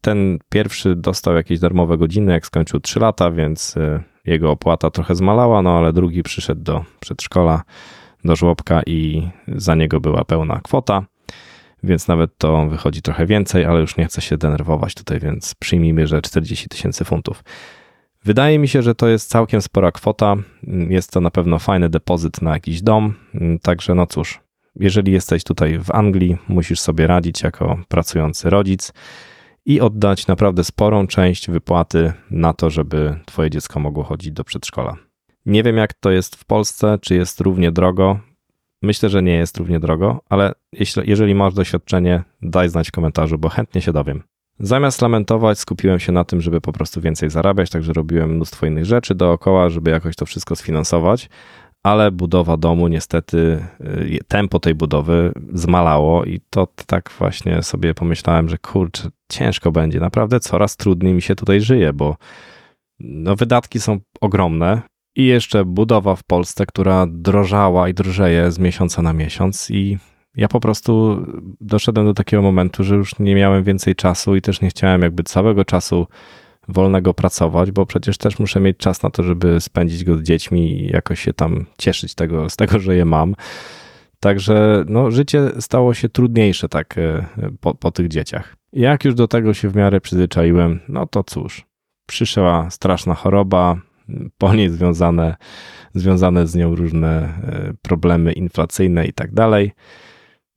ten 0.00 0.38
pierwszy 0.48 0.96
dostał 0.96 1.34
jakieś 1.36 1.58
darmowe 1.58 1.98
godziny, 1.98 2.32
jak 2.32 2.46
skończył 2.46 2.80
3 2.80 3.00
lata, 3.00 3.30
więc 3.30 3.76
y, 3.76 4.02
jego 4.24 4.50
opłata 4.50 4.90
trochę 4.90 5.14
zmalała, 5.14 5.62
no 5.62 5.78
ale 5.78 5.92
drugi 5.92 6.22
przyszedł 6.22 6.62
do 6.62 6.84
przedszkola, 7.00 7.62
do 8.24 8.36
żłobka 8.36 8.82
i 8.86 9.28
za 9.48 9.74
niego 9.74 10.00
była 10.00 10.24
pełna 10.24 10.60
kwota 10.60 11.04
więc 11.82 12.08
nawet 12.08 12.38
to 12.38 12.66
wychodzi 12.66 13.02
trochę 13.02 13.26
więcej, 13.26 13.64
ale 13.64 13.80
już 13.80 13.96
nie 13.96 14.04
chcę 14.04 14.20
się 14.20 14.36
denerwować 14.36 14.94
tutaj, 14.94 15.20
więc 15.20 15.54
przyjmijmy, 15.54 16.06
że 16.06 16.22
40 16.22 16.68
tysięcy 16.68 17.04
funtów. 17.04 17.44
Wydaje 18.24 18.58
mi 18.58 18.68
się, 18.68 18.82
że 18.82 18.94
to 18.94 19.08
jest 19.08 19.30
całkiem 19.30 19.62
spora 19.62 19.92
kwota. 19.92 20.36
Jest 20.88 21.12
to 21.12 21.20
na 21.20 21.30
pewno 21.30 21.58
fajny 21.58 21.88
depozyt 21.88 22.42
na 22.42 22.52
jakiś 22.52 22.82
dom. 22.82 23.14
Także 23.62 23.94
no 23.94 24.06
cóż, 24.06 24.40
jeżeli 24.80 25.12
jesteś 25.12 25.44
tutaj 25.44 25.78
w 25.78 25.90
Anglii, 25.90 26.36
musisz 26.48 26.80
sobie 26.80 27.06
radzić 27.06 27.42
jako 27.42 27.78
pracujący 27.88 28.50
rodzic 28.50 28.92
i 29.66 29.80
oddać 29.80 30.26
naprawdę 30.26 30.64
sporą 30.64 31.06
część 31.06 31.50
wypłaty 31.50 32.12
na 32.30 32.52
to, 32.52 32.70
żeby 32.70 33.18
twoje 33.26 33.50
dziecko 33.50 33.80
mogło 33.80 34.04
chodzić 34.04 34.32
do 34.32 34.44
przedszkola. 34.44 34.96
Nie 35.46 35.62
wiem, 35.62 35.76
jak 35.76 35.94
to 35.94 36.10
jest 36.10 36.36
w 36.36 36.44
Polsce, 36.44 36.98
czy 37.00 37.14
jest 37.14 37.40
równie 37.40 37.72
drogo. 37.72 38.18
Myślę, 38.82 39.08
że 39.08 39.22
nie 39.22 39.34
jest 39.34 39.56
równie 39.56 39.80
drogo, 39.80 40.20
ale 40.28 40.52
jeśli, 40.72 41.02
jeżeli 41.06 41.34
masz 41.34 41.54
doświadczenie, 41.54 42.22
daj 42.42 42.68
znać 42.68 42.88
w 42.88 42.92
komentarzu, 42.92 43.38
bo 43.38 43.48
chętnie 43.48 43.82
się 43.82 43.92
dowiem. 43.92 44.22
Zamiast 44.58 45.02
lamentować, 45.02 45.58
skupiłem 45.58 45.98
się 45.98 46.12
na 46.12 46.24
tym, 46.24 46.40
żeby 46.40 46.60
po 46.60 46.72
prostu 46.72 47.00
więcej 47.00 47.30
zarabiać, 47.30 47.70
także 47.70 47.92
robiłem 47.92 48.34
mnóstwo 48.34 48.66
innych 48.66 48.84
rzeczy 48.84 49.14
dookoła, 49.14 49.68
żeby 49.68 49.90
jakoś 49.90 50.16
to 50.16 50.26
wszystko 50.26 50.56
sfinansować, 50.56 51.28
ale 51.86 52.10
budowa 52.10 52.56
domu 52.56 52.88
niestety, 52.88 53.64
y, 53.80 54.18
tempo 54.28 54.60
tej 54.60 54.74
budowy 54.74 55.32
zmalało 55.52 56.24
i 56.24 56.40
to 56.50 56.68
tak 56.86 57.10
właśnie 57.18 57.62
sobie 57.62 57.94
pomyślałem, 57.94 58.48
że 58.48 58.58
kurczę, 58.58 59.08
ciężko 59.28 59.72
będzie, 59.72 60.00
naprawdę 60.00 60.40
coraz 60.40 60.76
trudniej 60.76 61.14
mi 61.14 61.22
się 61.22 61.34
tutaj 61.34 61.60
żyje, 61.60 61.92
bo 61.92 62.16
no, 63.00 63.36
wydatki 63.36 63.80
są 63.80 63.98
ogromne, 64.20 64.82
i 65.16 65.26
jeszcze 65.26 65.64
budowa 65.64 66.16
w 66.16 66.24
Polsce, 66.24 66.66
która 66.66 67.06
drożała 67.08 67.88
i 67.88 67.94
drożeje 67.94 68.50
z 68.52 68.58
miesiąca 68.58 69.02
na 69.02 69.12
miesiąc 69.12 69.70
i 69.70 69.98
ja 70.36 70.48
po 70.48 70.60
prostu 70.60 71.24
doszedłem 71.60 72.06
do 72.06 72.14
takiego 72.14 72.42
momentu, 72.42 72.84
że 72.84 72.94
już 72.94 73.18
nie 73.18 73.34
miałem 73.34 73.64
więcej 73.64 73.94
czasu 73.94 74.36
i 74.36 74.42
też 74.42 74.60
nie 74.60 74.68
chciałem 74.68 75.02
jakby 75.02 75.22
całego 75.22 75.64
czasu 75.64 76.06
wolnego 76.68 77.14
pracować, 77.14 77.70
bo 77.70 77.86
przecież 77.86 78.18
też 78.18 78.38
muszę 78.38 78.60
mieć 78.60 78.76
czas 78.76 79.02
na 79.02 79.10
to, 79.10 79.22
żeby 79.22 79.60
spędzić 79.60 80.04
go 80.04 80.18
z 80.18 80.22
dziećmi 80.22 80.82
i 80.82 80.86
jakoś 80.86 81.20
się 81.20 81.32
tam 81.32 81.66
cieszyć 81.78 82.14
tego, 82.14 82.50
z 82.50 82.56
tego, 82.56 82.78
że 82.78 82.96
je 82.96 83.04
mam. 83.04 83.34
Także 84.20 84.84
no, 84.88 85.10
życie 85.10 85.50
stało 85.60 85.94
się 85.94 86.08
trudniejsze 86.08 86.68
tak 86.68 86.98
e, 86.98 87.26
po, 87.60 87.74
po 87.74 87.90
tych 87.90 88.08
dzieciach. 88.08 88.56
Jak 88.72 89.04
już 89.04 89.14
do 89.14 89.28
tego 89.28 89.54
się 89.54 89.68
w 89.68 89.76
miarę 89.76 90.00
przyzwyczaiłem, 90.00 90.80
no 90.88 91.06
to 91.06 91.24
cóż, 91.24 91.66
przyszła 92.06 92.70
straszna 92.70 93.14
choroba, 93.14 93.76
po 94.38 94.54
niej 94.54 94.70
związane, 94.70 95.36
związane 95.94 96.46
z 96.46 96.54
nią 96.54 96.74
różne 96.74 97.08
e, 97.08 97.72
problemy 97.82 98.32
inflacyjne 98.32 99.06
i 99.06 99.12
tak 99.12 99.34
dalej. 99.34 99.72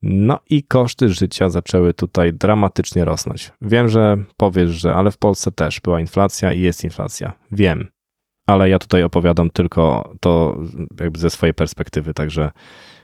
No 0.02 0.38
i 0.50 0.62
koszty 0.62 1.08
życia 1.08 1.50
zaczęły 1.50 1.94
tutaj 1.94 2.32
dramatycznie 2.32 3.04
rosnąć. 3.04 3.52
Wiem, 3.62 3.88
że 3.88 4.16
powiesz, 4.36 4.70
że 4.70 4.94
ale 4.94 5.10
w 5.10 5.18
Polsce 5.18 5.52
też 5.52 5.80
była 5.80 6.00
inflacja 6.00 6.52
i 6.52 6.60
jest 6.60 6.84
inflacja. 6.84 7.32
Wiem, 7.52 7.88
ale 8.46 8.68
ja 8.68 8.78
tutaj 8.78 9.02
opowiadam 9.02 9.50
tylko 9.50 10.12
to 10.20 10.58
jakby 11.00 11.18
ze 11.18 11.30
swojej 11.30 11.54
perspektywy, 11.54 12.14
także 12.14 12.50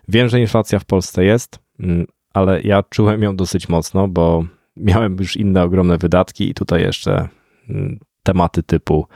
wiem, 0.09 0.29
że 0.29 0.41
inflacja 0.41 0.79
w 0.79 0.85
Polsce 0.85 1.25
jest, 1.25 1.59
mm, 1.81 2.07
ale 2.35 2.63
ja 2.63 2.83
czułem 2.83 3.23
ją 3.23 3.37
dosyć 3.37 3.69
mocno, 3.69 4.09
bo 4.09 4.45
miałem 4.77 5.17
już 5.21 5.37
inne 5.37 5.63
ogromne 5.63 5.99
wydatki 5.99 6.51
i 6.51 6.55
tutaj 6.55 6.83
jeszcze 6.83 7.29
mm, 7.69 7.99
tematy 8.23 8.63
typu 8.63 9.07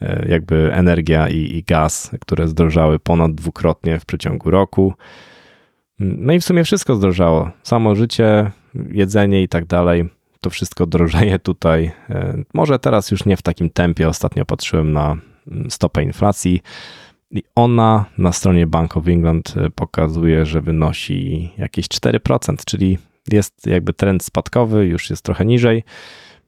E, 0.00 0.26
jakby 0.28 0.72
energia 0.72 1.28
i, 1.28 1.36
i 1.36 1.62
gaz, 1.62 2.10
które 2.20 2.48
zdrożały 2.48 2.98
ponad 2.98 3.34
dwukrotnie 3.34 4.00
w 4.00 4.04
przeciągu 4.04 4.50
roku. 4.50 4.94
No 6.00 6.32
i 6.32 6.40
w 6.40 6.44
sumie 6.44 6.64
wszystko 6.64 6.96
zdrożało. 6.96 7.50
Samo 7.62 7.94
życie, 7.94 8.50
jedzenie 8.90 9.42
i 9.42 9.48
tak 9.48 9.66
dalej. 9.66 10.08
To 10.40 10.50
wszystko 10.50 10.86
drożeje 10.86 11.38
tutaj. 11.38 11.92
E, 12.10 12.42
może 12.54 12.78
teraz 12.78 13.10
już 13.10 13.24
nie 13.24 13.36
w 13.36 13.42
takim 13.42 13.70
tempie. 13.70 14.08
Ostatnio 14.08 14.44
patrzyłem 14.44 14.92
na 14.92 15.16
stopę 15.68 16.02
inflacji. 16.02 16.60
I 17.30 17.42
ona 17.54 18.04
na 18.18 18.32
stronie 18.32 18.66
Bank 18.66 18.96
of 18.96 19.08
England 19.08 19.54
pokazuje, 19.74 20.46
że 20.46 20.60
wynosi 20.60 21.50
jakieś 21.58 21.86
4%, 21.86 22.64
czyli 22.66 22.98
jest 23.32 23.66
jakby 23.66 23.92
trend 23.92 24.24
spadkowy, 24.24 24.86
już 24.86 25.10
jest 25.10 25.24
trochę 25.24 25.46
niżej. 25.46 25.84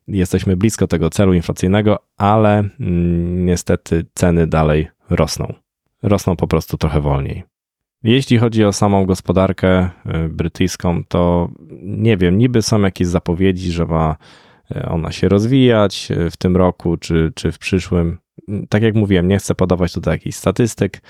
Jesteśmy 0.08 0.56
blisko 0.56 0.86
tego 0.86 1.10
celu 1.10 1.34
inflacyjnego, 1.34 1.98
ale 2.16 2.58
mm, 2.80 3.46
niestety 3.46 4.04
ceny 4.14 4.46
dalej 4.46 4.88
rosną. 5.10 5.54
Rosną 6.02 6.36
po 6.36 6.46
prostu 6.46 6.78
trochę 6.78 7.00
wolniej. 7.00 7.51
Jeśli 8.04 8.38
chodzi 8.38 8.64
o 8.64 8.72
samą 8.72 9.06
gospodarkę 9.06 9.90
y, 10.24 10.28
brytyjską, 10.28 11.04
to 11.08 11.50
nie 11.82 12.16
wiem, 12.16 12.38
niby 12.38 12.62
są 12.62 12.80
jakieś 12.80 13.08
zapowiedzi, 13.08 13.72
że 13.72 13.86
ma 13.86 14.16
y, 14.76 14.86
ona 14.86 15.12
się 15.12 15.28
rozwijać 15.28 16.08
y, 16.10 16.30
w 16.30 16.36
tym 16.36 16.56
roku 16.56 16.96
czy, 16.96 17.32
czy 17.34 17.52
w 17.52 17.58
przyszłym. 17.58 18.18
Tak 18.68 18.82
jak 18.82 18.94
mówiłem, 18.94 19.28
nie 19.28 19.38
chcę 19.38 19.54
podawać 19.54 19.92
tutaj 19.92 20.14
jakichś 20.14 20.36
statystyk. 20.36 21.02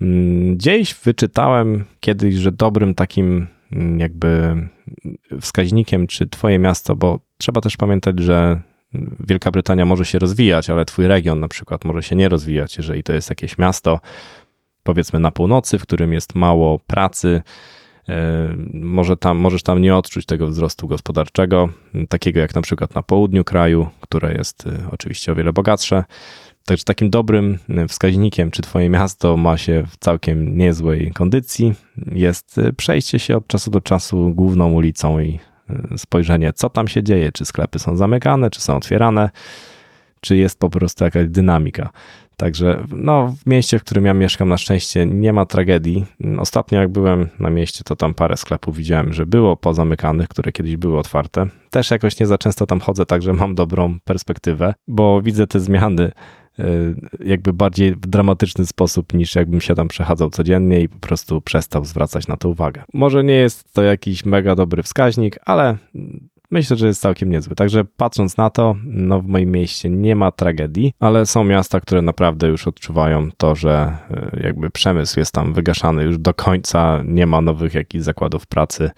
Mm, 0.00 0.56
gdzieś 0.56 0.94
wyczytałem 0.94 1.84
kiedyś, 2.00 2.34
że 2.34 2.52
dobrym 2.52 2.94
takim 2.94 3.46
mm, 3.72 4.00
jakby 4.00 4.56
wskaźnikiem, 5.40 6.06
czy 6.06 6.28
twoje 6.28 6.58
miasto, 6.58 6.96
bo 6.96 7.20
trzeba 7.38 7.60
też 7.60 7.76
pamiętać, 7.76 8.20
że 8.20 8.60
Wielka 9.20 9.50
Brytania 9.50 9.86
może 9.86 10.04
się 10.04 10.18
rozwijać, 10.18 10.70
ale 10.70 10.84
twój 10.84 11.06
region 11.06 11.40
na 11.40 11.48
przykład 11.48 11.84
może 11.84 12.02
się 12.02 12.16
nie 12.16 12.28
rozwijać, 12.28 12.76
jeżeli 12.76 13.02
to 13.02 13.12
jest 13.12 13.30
jakieś 13.30 13.58
miasto, 13.58 14.00
powiedzmy 14.84 15.20
na 15.20 15.30
północy, 15.30 15.78
w 15.78 15.82
którym 15.82 16.12
jest 16.12 16.34
mało 16.34 16.78
pracy, 16.78 17.42
e, 18.08 18.54
może 18.74 19.16
tam, 19.16 19.38
możesz 19.38 19.62
tam 19.62 19.82
nie 19.82 19.96
odczuć 19.96 20.26
tego 20.26 20.46
wzrostu 20.46 20.88
gospodarczego, 20.88 21.68
takiego 22.08 22.40
jak 22.40 22.54
na 22.54 22.62
przykład 22.62 22.94
na 22.94 23.02
południu 23.02 23.44
kraju, 23.44 23.88
które 24.00 24.34
jest 24.34 24.66
e, 24.66 24.70
oczywiście 24.90 25.32
o 25.32 25.34
wiele 25.34 25.52
bogatsze. 25.52 26.04
Także 26.64 26.84
takim 26.84 27.10
dobrym 27.10 27.58
e, 27.68 27.88
wskaźnikiem, 27.88 28.50
czy 28.50 28.62
Twoje 28.62 28.90
miasto 28.90 29.36
ma 29.36 29.56
się 29.56 29.84
w 29.88 29.96
całkiem 29.96 30.58
niezłej 30.58 31.12
kondycji, 31.12 31.74
jest 32.12 32.60
przejście 32.76 33.18
się 33.18 33.36
od 33.36 33.46
czasu 33.46 33.70
do 33.70 33.80
czasu 33.80 34.30
główną 34.34 34.72
ulicą 34.72 35.20
i 35.20 35.38
spojrzenie, 35.96 36.52
co 36.52 36.70
tam 36.70 36.88
się 36.88 37.02
dzieje, 37.02 37.32
czy 37.32 37.44
sklepy 37.44 37.78
są 37.78 37.96
zamykane, 37.96 38.50
czy 38.50 38.60
są 38.60 38.76
otwierane, 38.76 39.30
czy 40.20 40.36
jest 40.36 40.58
po 40.58 40.70
prostu 40.70 41.04
jakaś 41.04 41.28
dynamika. 41.28 41.90
Także 42.36 42.86
no, 42.92 43.34
w 43.42 43.46
mieście, 43.46 43.78
w 43.78 43.84
którym 43.84 44.04
ja 44.04 44.14
mieszkam, 44.14 44.48
na 44.48 44.58
szczęście 44.58 45.06
nie 45.06 45.32
ma 45.32 45.46
tragedii. 45.46 46.04
Ostatnio, 46.38 46.80
jak 46.80 46.88
byłem 46.88 47.28
na 47.38 47.50
mieście, 47.50 47.84
to 47.84 47.96
tam 47.96 48.14
parę 48.14 48.36
sklepów 48.36 48.76
widziałem, 48.76 49.12
że 49.12 49.26
było 49.26 49.56
pozamykanych, 49.56 50.28
które 50.28 50.52
kiedyś 50.52 50.76
były 50.76 50.98
otwarte. 50.98 51.46
Też 51.70 51.90
jakoś 51.90 52.20
nie 52.20 52.26
za 52.26 52.38
często 52.38 52.66
tam 52.66 52.80
chodzę, 52.80 53.06
także 53.06 53.32
mam 53.32 53.54
dobrą 53.54 53.98
perspektywę, 54.04 54.74
bo 54.88 55.22
widzę 55.22 55.46
te 55.46 55.60
zmiany 55.60 56.12
e, 56.58 56.64
jakby 57.20 57.52
bardziej 57.52 57.94
w 57.94 58.06
dramatyczny 58.06 58.66
sposób 58.66 59.14
niż 59.14 59.34
jakbym 59.34 59.60
się 59.60 59.74
tam 59.74 59.88
przechadzał 59.88 60.30
codziennie 60.30 60.80
i 60.80 60.88
po 60.88 60.98
prostu 60.98 61.40
przestał 61.40 61.84
zwracać 61.84 62.28
na 62.28 62.36
to 62.36 62.48
uwagę. 62.48 62.82
Może 62.94 63.24
nie 63.24 63.34
jest 63.34 63.72
to 63.72 63.82
jakiś 63.82 64.24
mega 64.24 64.54
dobry 64.54 64.82
wskaźnik, 64.82 65.38
ale 65.44 65.76
myślę, 66.54 66.76
że 66.76 66.86
jest 66.86 67.00
całkiem 67.00 67.30
niezły. 67.30 67.54
Także 67.54 67.84
patrząc 67.84 68.36
na 68.36 68.50
to, 68.50 68.74
no 68.84 69.20
w 69.20 69.26
moim 69.26 69.50
mieście 69.50 69.90
nie 69.90 70.16
ma 70.16 70.30
tragedii, 70.30 70.92
ale 71.00 71.26
są 71.26 71.44
miasta, 71.44 71.80
które 71.80 72.02
naprawdę 72.02 72.46
już 72.48 72.68
odczuwają 72.68 73.28
to, 73.36 73.54
że 73.54 73.96
e, 74.10 74.40
jakby 74.42 74.70
przemysł 74.70 75.18
jest 75.20 75.32
tam 75.32 75.52
wygaszany 75.52 76.02
już 76.02 76.18
do 76.18 76.34
końca, 76.34 77.02
nie 77.04 77.26
ma 77.26 77.40
nowych 77.40 77.74
jakichś 77.74 78.04
zakładów 78.04 78.46
pracy 78.46 78.90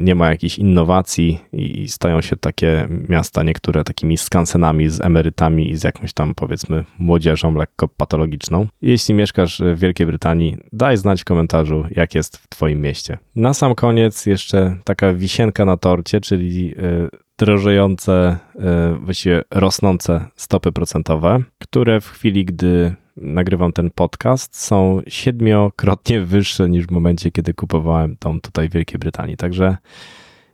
nie 0.00 0.14
ma 0.14 0.30
jakichś 0.30 0.58
innowacji 0.58 1.38
i 1.52 1.88
stają 1.88 2.20
się 2.20 2.36
takie 2.36 2.88
miasta 3.08 3.42
niektóre 3.42 3.84
takimi 3.84 4.16
skansenami 4.16 4.88
z 4.88 5.00
emerytami 5.00 5.70
i 5.70 5.76
z 5.76 5.84
jakąś 5.84 6.12
tam 6.12 6.34
powiedzmy 6.34 6.84
młodzieżą 6.98 7.54
lekko 7.54 7.88
patologiczną. 7.88 8.66
Jeśli 8.82 9.14
mieszkasz 9.14 9.62
w 9.74 9.78
Wielkiej 9.78 10.06
Brytanii, 10.06 10.56
daj 10.72 10.96
znać 10.96 11.20
w 11.20 11.24
komentarzu, 11.24 11.84
jak 11.90 12.14
jest 12.14 12.36
w 12.36 12.48
Twoim 12.48 12.80
mieście. 12.80 13.18
Na 13.36 13.54
sam 13.54 13.74
koniec 13.74 14.26
jeszcze 14.26 14.76
taka 14.84 15.14
wisienka 15.14 15.64
na 15.64 15.76
torcie, 15.76 16.20
czyli 16.20 16.74
e, 16.78 17.08
drożejące, 17.40 18.38
e, 18.58 18.98
właściwie 19.00 19.42
rosnące 19.50 20.24
stopy 20.36 20.72
procentowe, 20.72 21.42
które 21.58 22.00
w 22.00 22.08
chwili, 22.08 22.44
gdy 22.44 22.94
nagrywam 23.16 23.72
ten 23.72 23.90
podcast, 23.90 24.56
są 24.56 25.00
siedmiokrotnie 25.08 26.20
wyższe 26.34 26.68
niż 26.68 26.86
w 26.86 26.90
momencie, 26.90 27.30
kiedy 27.30 27.54
kupowałem 27.54 28.16
tą 28.16 28.40
tutaj 28.40 28.68
w 28.68 28.72
Wielkiej 28.72 28.98
Brytanii. 28.98 29.36
Także 29.36 29.76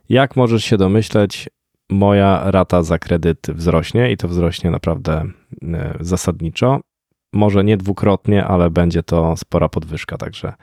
jak 0.09 0.35
możesz 0.35 0.63
się 0.63 0.77
domyśleć, 0.77 1.49
moja 1.89 2.51
rata 2.51 2.83
za 2.83 2.99
kredyt 2.99 3.47
wzrośnie 3.49 4.11
i 4.11 4.17
to 4.17 4.27
wzrośnie 4.27 4.71
naprawdę 4.71 5.25
e, 5.63 5.97
zasadniczo. 5.99 6.79
Może 7.33 7.63
nie 7.63 7.77
dwukrotnie, 7.77 8.45
ale 8.45 8.69
będzie 8.69 9.03
to 9.03 9.37
spora 9.37 9.69
podwyżka. 9.69 10.17
Także 10.17 10.53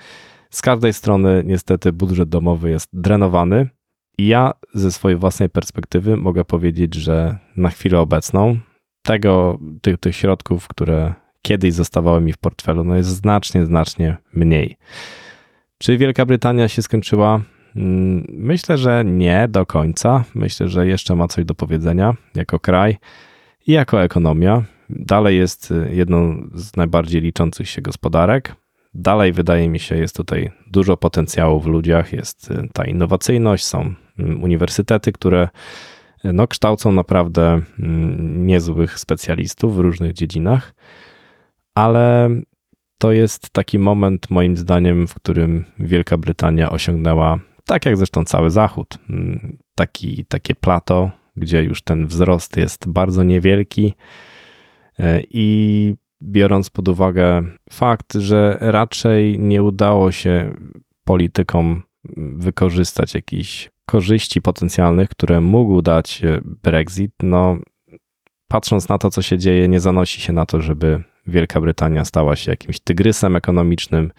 z 0.50 0.62
każdej 0.62 0.92
strony 0.92 1.42
niestety 1.46 1.92
budżet 1.92 2.28
domowy 2.28 2.70
jest 2.70 2.88
drenowany. 2.92 3.68
Ja 4.18 4.52
ze 4.74 4.92
swojej 4.92 5.18
własnej 5.18 5.48
perspektywy 5.48 6.16
mogę 6.16 6.44
powiedzieć, 6.44 6.94
że 6.94 7.38
na 7.56 7.70
chwilę 7.70 8.00
obecną 8.00 8.58
tego, 9.02 9.58
tych, 9.82 9.98
tych 9.98 10.16
środków, 10.16 10.68
które 10.68 11.14
kiedyś 11.42 11.74
zostawały 11.74 12.20
mi 12.20 12.32
w 12.32 12.38
portfelu, 12.38 12.84
no 12.84 12.96
jest 12.96 13.08
znacznie, 13.08 13.66
znacznie 13.66 14.16
mniej. 14.32 14.76
Czy 15.78 15.98
Wielka 15.98 16.26
Brytania 16.26 16.68
się 16.68 16.82
skończyła? 16.82 17.40
Mm, 17.76 18.26
myślę, 18.28 18.78
że 18.78 19.04
nie 19.04 19.48
do 19.48 19.66
końca. 19.66 20.24
Myślę, 20.34 20.68
że 20.68 20.86
jeszcze 20.86 21.16
ma 21.16 21.28
coś 21.28 21.44
do 21.44 21.54
powiedzenia 21.54 22.14
jako 22.34 22.60
kraj 22.60 22.96
i 23.66 23.72
jako 23.72 24.02
ekonomia. 24.02 24.62
Dalej 24.90 25.38
jest 25.38 25.70
y, 25.70 25.90
jedną 25.94 26.48
z 26.54 26.76
najbardziej 26.76 27.20
liczących 27.20 27.68
się 27.68 27.82
gospodarek. 27.82 28.56
Dalej, 28.94 29.32
wydaje 29.32 29.68
mi 29.68 29.78
się, 29.78 29.96
jest 29.96 30.16
tutaj 30.16 30.50
dużo 30.66 30.96
potencjału 30.96 31.60
w 31.60 31.66
ludziach, 31.66 32.12
jest 32.12 32.50
y, 32.50 32.68
ta 32.72 32.84
innowacyjność, 32.84 33.64
są 33.64 33.94
mm, 34.18 34.42
uniwersytety, 34.42 35.12
które 35.12 35.48
y, 36.24 36.32
no, 36.32 36.48
kształcą 36.48 36.92
naprawdę 36.92 37.60
mm, 37.78 38.46
niezłych 38.46 38.98
specjalistów 38.98 39.76
w 39.76 39.78
różnych 39.78 40.12
dziedzinach 40.12 40.74
ale 41.74 42.30
to 42.98 43.12
jest 43.12 43.50
taki 43.50 43.78
moment, 43.78 44.30
moim 44.30 44.56
zdaniem, 44.56 45.06
w 45.06 45.14
którym 45.14 45.64
Wielka 45.78 46.18
Brytania 46.18 46.70
osiągnęła, 46.70 47.38
tak 47.64 47.86
jak 47.86 47.96
zresztą 47.96 48.24
cały 48.24 48.50
Zachód, 48.50 48.98
mm, 49.10 49.58
taki, 49.74 50.24
takie 50.24 50.54
plato, 50.54 51.10
gdzie 51.36 51.62
już 51.62 51.82
ten 51.82 52.06
wzrost 52.06 52.56
jest 52.56 52.88
bardzo 52.88 53.22
niewielki 53.22 53.94
e, 54.98 55.22
i 55.30 55.94
biorąc 56.22 56.70
pod 56.70 56.88
uwagę 56.88 57.42
fakt, 57.70 58.14
że 58.14 58.58
raczej 58.60 59.38
nie 59.38 59.62
udało 59.62 60.12
się 60.12 60.54
politykom 61.04 61.82
wykorzystać 62.16 63.14
jakichś 63.14 63.70
korzyści 63.86 64.42
potencjalnych, 64.42 65.08
które 65.08 65.40
mógł 65.40 65.82
dać 65.82 66.22
Brexit, 66.44 67.12
no 67.22 67.58
patrząc 68.48 68.88
na 68.88 68.98
to, 68.98 69.10
co 69.10 69.22
się 69.22 69.38
dzieje, 69.38 69.68
nie 69.68 69.80
zanosi 69.80 70.20
się 70.20 70.32
na 70.32 70.46
to, 70.46 70.60
żeby 70.60 71.02
Wielka 71.26 71.60
Brytania 71.60 72.04
stała 72.04 72.36
się 72.36 72.50
jakimś 72.50 72.80
tygrysem 72.80 73.36
ekonomicznym. 73.36 74.12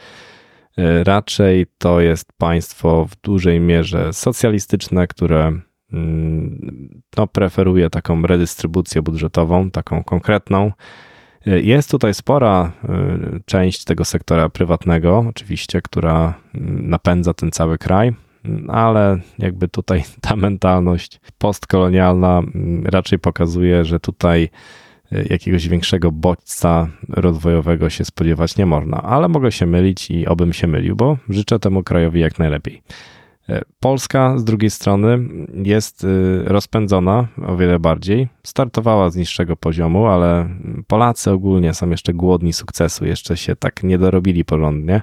E, 0.78 1.04
raczej 1.04 1.66
to 1.78 2.02
jest 2.02 2.34
państwo 2.38 3.06
w 3.06 3.16
dużej 3.22 3.60
mierze 3.60 4.14
socjalistyczne, 4.14 5.08
które 5.08 5.60
mm, 5.94 7.02
no, 7.18 7.28
preferuje 7.28 7.90
taką 7.90 8.22
redystrybucję 8.22 9.02
budżetową, 9.02 9.72
taką 9.72 10.04
konkretną. 10.04 10.72
Jest 11.46 11.92
tutaj 11.92 12.14
spora 12.14 12.72
e, 12.84 12.90
część 13.46 13.84
tego 13.84 14.06
sektora 14.06 14.50
prywatnego, 14.50 15.26
oczywiście, 15.30 15.82
która 15.82 16.34
mm, 16.56 16.90
napędza 16.90 17.34
ten 17.34 17.52
cały 17.52 17.78
kraj, 17.78 18.14
ale 18.68 19.20
jakby 19.40 19.68
tutaj 19.68 20.04
ta 20.22 20.36
mentalność 20.36 21.20
postkolonialna 21.38 22.40
mm, 22.40 22.86
raczej 22.86 23.20
pokazuje, 23.20 23.86
że 23.86 24.00
tutaj 24.00 24.50
jakiegoś 25.30 25.68
większego 25.68 26.12
bodźca 26.12 26.88
rozwojowego 27.10 27.90
się 27.90 28.06
spodziewać 28.06 28.58
nie 28.58 28.66
można, 28.66 29.02
ale 29.02 29.28
mogę 29.28 29.52
się 29.52 29.66
mylić 29.66 30.12
i 30.12 30.28
obym 30.28 30.54
się 30.54 30.68
mylił, 30.68 30.96
bo 30.96 31.18
życzę 31.30 31.60
temu 31.60 31.84
krajowi 31.84 32.20
jak 32.20 32.40
najlepiej. 32.40 32.82
E, 33.50 33.62
Polska 33.80 34.38
z 34.38 34.44
drugiej 34.44 34.70
strony 34.70 35.20
jest 35.54 36.04
y, 36.04 36.44
rozpędzona 36.46 37.28
o 37.48 37.58
wiele 37.58 37.80
bardziej. 37.80 38.28
Startowała 38.44 39.10
z 39.10 39.16
niższego 39.16 39.56
poziomu, 39.56 40.06
ale 40.06 40.50
Polacy 40.88 41.32
ogólnie 41.32 41.74
są 41.74 41.90
jeszcze 41.90 42.14
głodni 42.14 42.54
sukcesu, 42.54 43.06
jeszcze 43.06 43.38
się 43.38 43.56
tak 43.56 43.84
nie 43.84 43.98
dorobili 43.98 44.46
porządnie. 44.46 45.02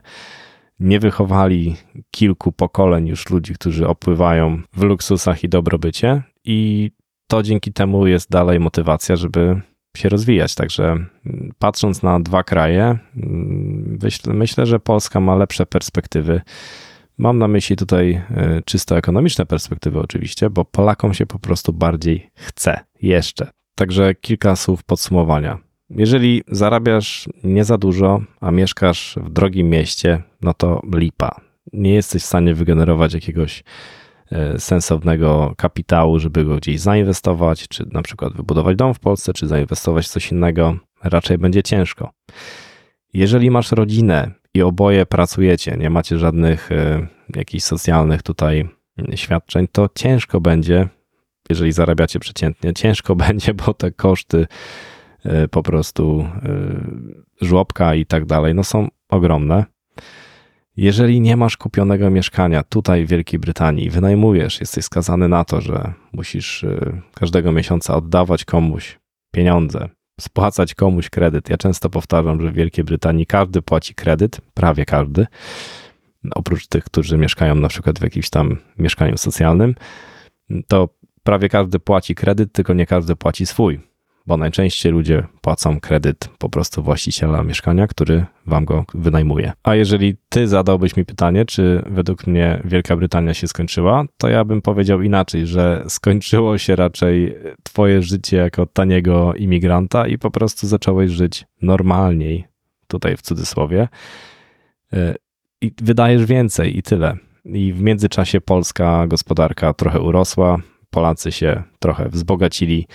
Nie 0.80 1.00
wychowali 1.00 1.76
kilku 2.10 2.52
pokoleń 2.52 3.06
już 3.08 3.30
ludzi, 3.30 3.54
którzy 3.54 3.88
opływają 3.88 4.62
w 4.72 4.82
luksusach 4.82 5.44
i 5.44 5.48
dobrobycie, 5.48 6.22
i 6.44 6.90
to 7.26 7.42
dzięki 7.42 7.72
temu 7.72 8.06
jest 8.06 8.30
dalej 8.30 8.60
motywacja, 8.60 9.16
żeby 9.16 9.60
się 9.96 10.08
rozwijać. 10.08 10.54
Także 10.54 10.84
mm, 10.84 11.08
patrząc 11.58 12.02
na 12.02 12.20
dwa 12.20 12.42
kraje, 12.42 12.98
mm, 13.16 13.98
myślę, 14.26 14.66
że 14.66 14.80
Polska 14.80 15.20
ma 15.20 15.36
lepsze 15.36 15.66
perspektywy. 15.66 16.40
Mam 17.18 17.38
na 17.38 17.48
myśli 17.48 17.76
tutaj 17.76 18.22
e, 18.30 18.62
czysto 18.64 18.96
ekonomiczne 18.96 19.46
perspektywy, 19.46 19.98
oczywiście, 19.98 20.50
bo 20.50 20.64
Polakom 20.64 21.14
się 21.14 21.26
po 21.26 21.38
prostu 21.38 21.72
bardziej 21.72 22.30
chce 22.34 22.80
jeszcze. 23.02 23.50
Także 23.74 24.14
kilka 24.14 24.56
słów 24.56 24.84
podsumowania. 24.84 25.58
Jeżeli 25.90 26.42
zarabiasz 26.48 27.28
nie 27.44 27.64
za 27.64 27.78
dużo, 27.78 28.20
a 28.40 28.50
mieszkasz 28.50 29.18
w 29.22 29.30
drogim 29.30 29.70
mieście, 29.70 30.22
no 30.40 30.54
to 30.54 30.82
lipa. 30.94 31.40
Nie 31.72 31.94
jesteś 31.94 32.22
w 32.22 32.26
stanie 32.26 32.54
wygenerować 32.54 33.14
jakiegoś 33.14 33.64
e, 34.30 34.58
sensownego 34.60 35.54
kapitału, 35.56 36.18
żeby 36.18 36.44
go 36.44 36.56
gdzieś 36.56 36.80
zainwestować, 36.80 37.68
czy 37.68 37.86
na 37.92 38.02
przykład 38.02 38.32
wybudować 38.32 38.76
dom 38.76 38.94
w 38.94 39.00
Polsce, 39.00 39.32
czy 39.32 39.46
zainwestować 39.46 40.06
w 40.06 40.10
coś 40.10 40.32
innego. 40.32 40.76
Raczej 41.04 41.38
będzie 41.38 41.62
ciężko. 41.62 42.10
Jeżeli 43.14 43.50
masz 43.50 43.72
rodzinę 43.72 44.30
i 44.54 44.62
oboje 44.62 45.06
pracujecie, 45.06 45.76
nie 45.76 45.90
macie 45.90 46.18
żadnych 46.18 46.72
e, 46.72 47.06
jakichś 47.36 47.64
socjalnych 47.64 48.22
tutaj 48.22 48.68
świadczeń, 49.14 49.66
to 49.72 49.88
ciężko 49.94 50.40
będzie, 50.40 50.88
jeżeli 51.50 51.72
zarabiacie 51.72 52.18
przeciętnie, 52.18 52.74
ciężko 52.74 53.16
będzie, 53.26 53.54
bo 53.54 53.74
te 53.74 53.90
koszty 53.90 54.46
e, 55.24 55.48
po 55.48 55.62
prostu 55.62 56.20
e, 56.20 57.46
żłobka 57.46 57.94
i 57.94 58.06
tak 58.06 58.24
dalej, 58.24 58.54
no 58.54 58.64
są 58.64 58.88
ogromne. 59.08 59.64
Jeżeli 60.76 61.20
nie 61.20 61.36
masz 61.36 61.56
kupionego 61.56 62.10
mieszkania 62.10 62.62
tutaj 62.62 63.06
w 63.06 63.08
Wielkiej 63.08 63.40
Brytanii, 63.40 63.90
wynajmujesz, 63.90 64.60
jesteś 64.60 64.84
skazany 64.84 65.28
na 65.28 65.44
to, 65.44 65.60
że 65.60 65.92
musisz 66.12 66.64
każdego 67.14 67.52
miesiąca 67.52 67.96
oddawać 67.96 68.44
komuś 68.44 68.98
pieniądze, 69.30 69.88
spłacać 70.20 70.74
komuś 70.74 71.10
kredyt. 71.10 71.48
Ja 71.48 71.56
często 71.56 71.90
powtarzam, 71.90 72.40
że 72.40 72.50
w 72.50 72.54
Wielkiej 72.54 72.84
Brytanii 72.84 73.26
każdy 73.26 73.62
płaci 73.62 73.94
kredyt, 73.94 74.40
prawie 74.54 74.84
każdy, 74.84 75.26
oprócz 76.34 76.66
tych, 76.66 76.84
którzy 76.84 77.18
mieszkają 77.18 77.54
na 77.54 77.68
przykład 77.68 77.98
w 77.98 78.02
jakimś 78.02 78.30
tam 78.30 78.56
mieszkaniu 78.78 79.18
socjalnym, 79.18 79.74
to 80.68 80.88
prawie 81.22 81.48
każdy 81.48 81.78
płaci 81.78 82.14
kredyt, 82.14 82.52
tylko 82.52 82.74
nie 82.74 82.86
każdy 82.86 83.16
płaci 83.16 83.46
swój 83.46 83.91
bo 84.26 84.36
najczęściej 84.36 84.92
ludzie 84.92 85.26
płacą 85.40 85.80
kredyt 85.80 86.28
po 86.38 86.48
prostu 86.48 86.82
właściciela 86.82 87.42
mieszkania, 87.42 87.86
który 87.86 88.24
wam 88.46 88.64
go 88.64 88.84
wynajmuje. 88.94 89.52
A 89.62 89.74
jeżeli 89.74 90.16
ty 90.28 90.48
zadałbyś 90.48 90.96
mi 90.96 91.04
pytanie, 91.04 91.44
czy 91.44 91.82
według 91.86 92.26
mnie 92.26 92.60
Wielka 92.64 92.96
Brytania 92.96 93.34
się 93.34 93.48
skończyła, 93.48 94.04
to 94.18 94.28
ja 94.28 94.44
bym 94.44 94.62
powiedział 94.62 95.02
inaczej, 95.02 95.46
że 95.46 95.84
skończyło 95.88 96.58
się 96.58 96.76
raczej 96.76 97.36
twoje 97.62 98.02
życie 98.02 98.36
jako 98.36 98.66
taniego 98.66 99.34
imigranta 99.34 100.06
i 100.06 100.18
po 100.18 100.30
prostu 100.30 100.66
zacząłeś 100.66 101.10
żyć 101.10 101.44
normalniej, 101.62 102.44
tutaj 102.86 103.16
w 103.16 103.22
cudzysłowie, 103.22 103.88
e, 104.92 105.14
i 105.60 105.72
wydajesz 105.82 106.24
więcej 106.24 106.78
i 106.78 106.82
tyle. 106.82 107.16
I 107.44 107.72
w 107.72 107.80
międzyczasie 107.80 108.40
polska 108.40 109.06
gospodarka 109.06 109.74
trochę 109.74 110.00
urosła, 110.00 110.58
Polacy 110.90 111.32
się 111.32 111.62
trochę 111.78 112.08
wzbogacili, 112.08 112.86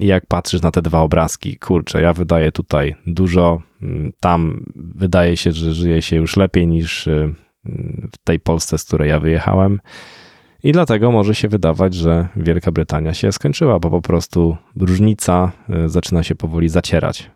jak 0.00 0.26
patrzysz 0.26 0.62
na 0.62 0.70
te 0.70 0.82
dwa 0.82 1.00
obrazki, 1.00 1.56
kurczę, 1.56 2.02
ja 2.02 2.12
wydaję 2.12 2.52
tutaj 2.52 2.94
dużo, 3.06 3.62
tam 4.20 4.64
wydaje 4.76 5.36
się, 5.36 5.52
że 5.52 5.72
żyje 5.72 6.02
się 6.02 6.16
już 6.16 6.36
lepiej 6.36 6.66
niż 6.66 7.06
y, 7.06 7.34
w 8.12 8.18
tej 8.24 8.40
Polsce, 8.40 8.78
z 8.78 8.84
której 8.84 9.08
ja 9.08 9.20
wyjechałem. 9.20 9.80
I 10.62 10.72
dlatego 10.72 11.12
może 11.12 11.34
się 11.34 11.48
wydawać, 11.48 11.94
że 11.94 12.28
Wielka 12.36 12.72
Brytania 12.72 13.14
się 13.14 13.32
skończyła, 13.32 13.78
bo 13.78 13.90
po 13.90 14.02
prostu 14.02 14.56
różnica 14.76 15.52
y, 15.84 15.88
zaczyna 15.88 16.22
się 16.22 16.34
powoli 16.34 16.68
zacierać. 16.68 17.30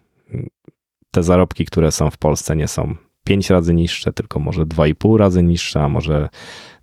Te 1.11 1.23
zarobki, 1.23 1.65
które 1.65 1.93
są 1.93 2.11
w 2.11 2.19
Polsce, 2.19 2.57
nie 2.57 2.69
są 2.69 2.95
pięć 3.25 3.51
razy 3.51 3.75
niższe, 3.75 4.13
tylko 4.13 4.41
może 4.41 4.67
dwa 4.67 4.87
i 4.87 4.95
pół 4.95 5.17
razy 5.17 5.43
niższe, 5.43 5.83
a 5.83 5.89
może 5.89 6.29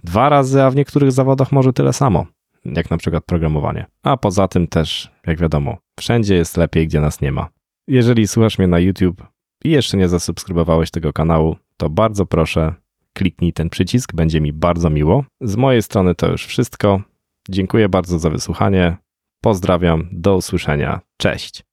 dwa 0.04 0.30
razy, 0.30 0.64
a 0.64 0.72
w 0.72 0.76
niektórych 0.76 1.12
zawodach 1.12 1.52
może 1.52 1.74
tyle 1.74 1.94
samo 1.94 2.26
jak 2.66 2.92
na 2.92 2.98
przykład 2.98 3.26
programowanie. 3.26 3.86
A 4.04 4.18
poza 4.18 4.48
tym 4.48 4.68
też, 4.68 5.12
jak 5.28 5.40
wiadomo, 5.40 5.78
wszędzie 6.00 6.36
jest 6.36 6.58
lepiej, 6.58 6.88
gdzie 6.88 7.02
nas 7.02 7.22
nie 7.22 7.32
ma. 7.32 7.50
Jeżeli 7.88 8.28
słuchasz 8.28 8.58
mnie 8.58 8.68
na 8.68 8.80
YouTube 8.80 9.24
i 9.64 9.70
jeszcze 9.70 9.98
nie 9.98 10.08
zasubskrybowałeś 10.08 10.92
tego 10.92 11.14
kanału, 11.14 11.56
to 11.78 11.90
bardzo 11.90 12.26
proszę, 12.26 12.74
kliknij 13.14 13.54
ten 13.54 13.70
przycisk, 13.70 14.14
będzie 14.14 14.42
mi 14.42 14.54
bardzo 14.54 14.90
miło. 14.90 15.26
Z 15.42 15.56
mojej 15.56 15.82
strony 15.82 16.16
to 16.16 16.32
już 16.32 16.46
wszystko. 16.46 17.02
Dziękuję 17.50 17.90
bardzo 17.90 18.20
za 18.20 18.30
wysłuchanie. 18.30 18.98
Pozdrawiam, 19.42 20.10
do 20.12 20.36
usłyszenia. 20.36 21.02
Cześć. 21.18 21.64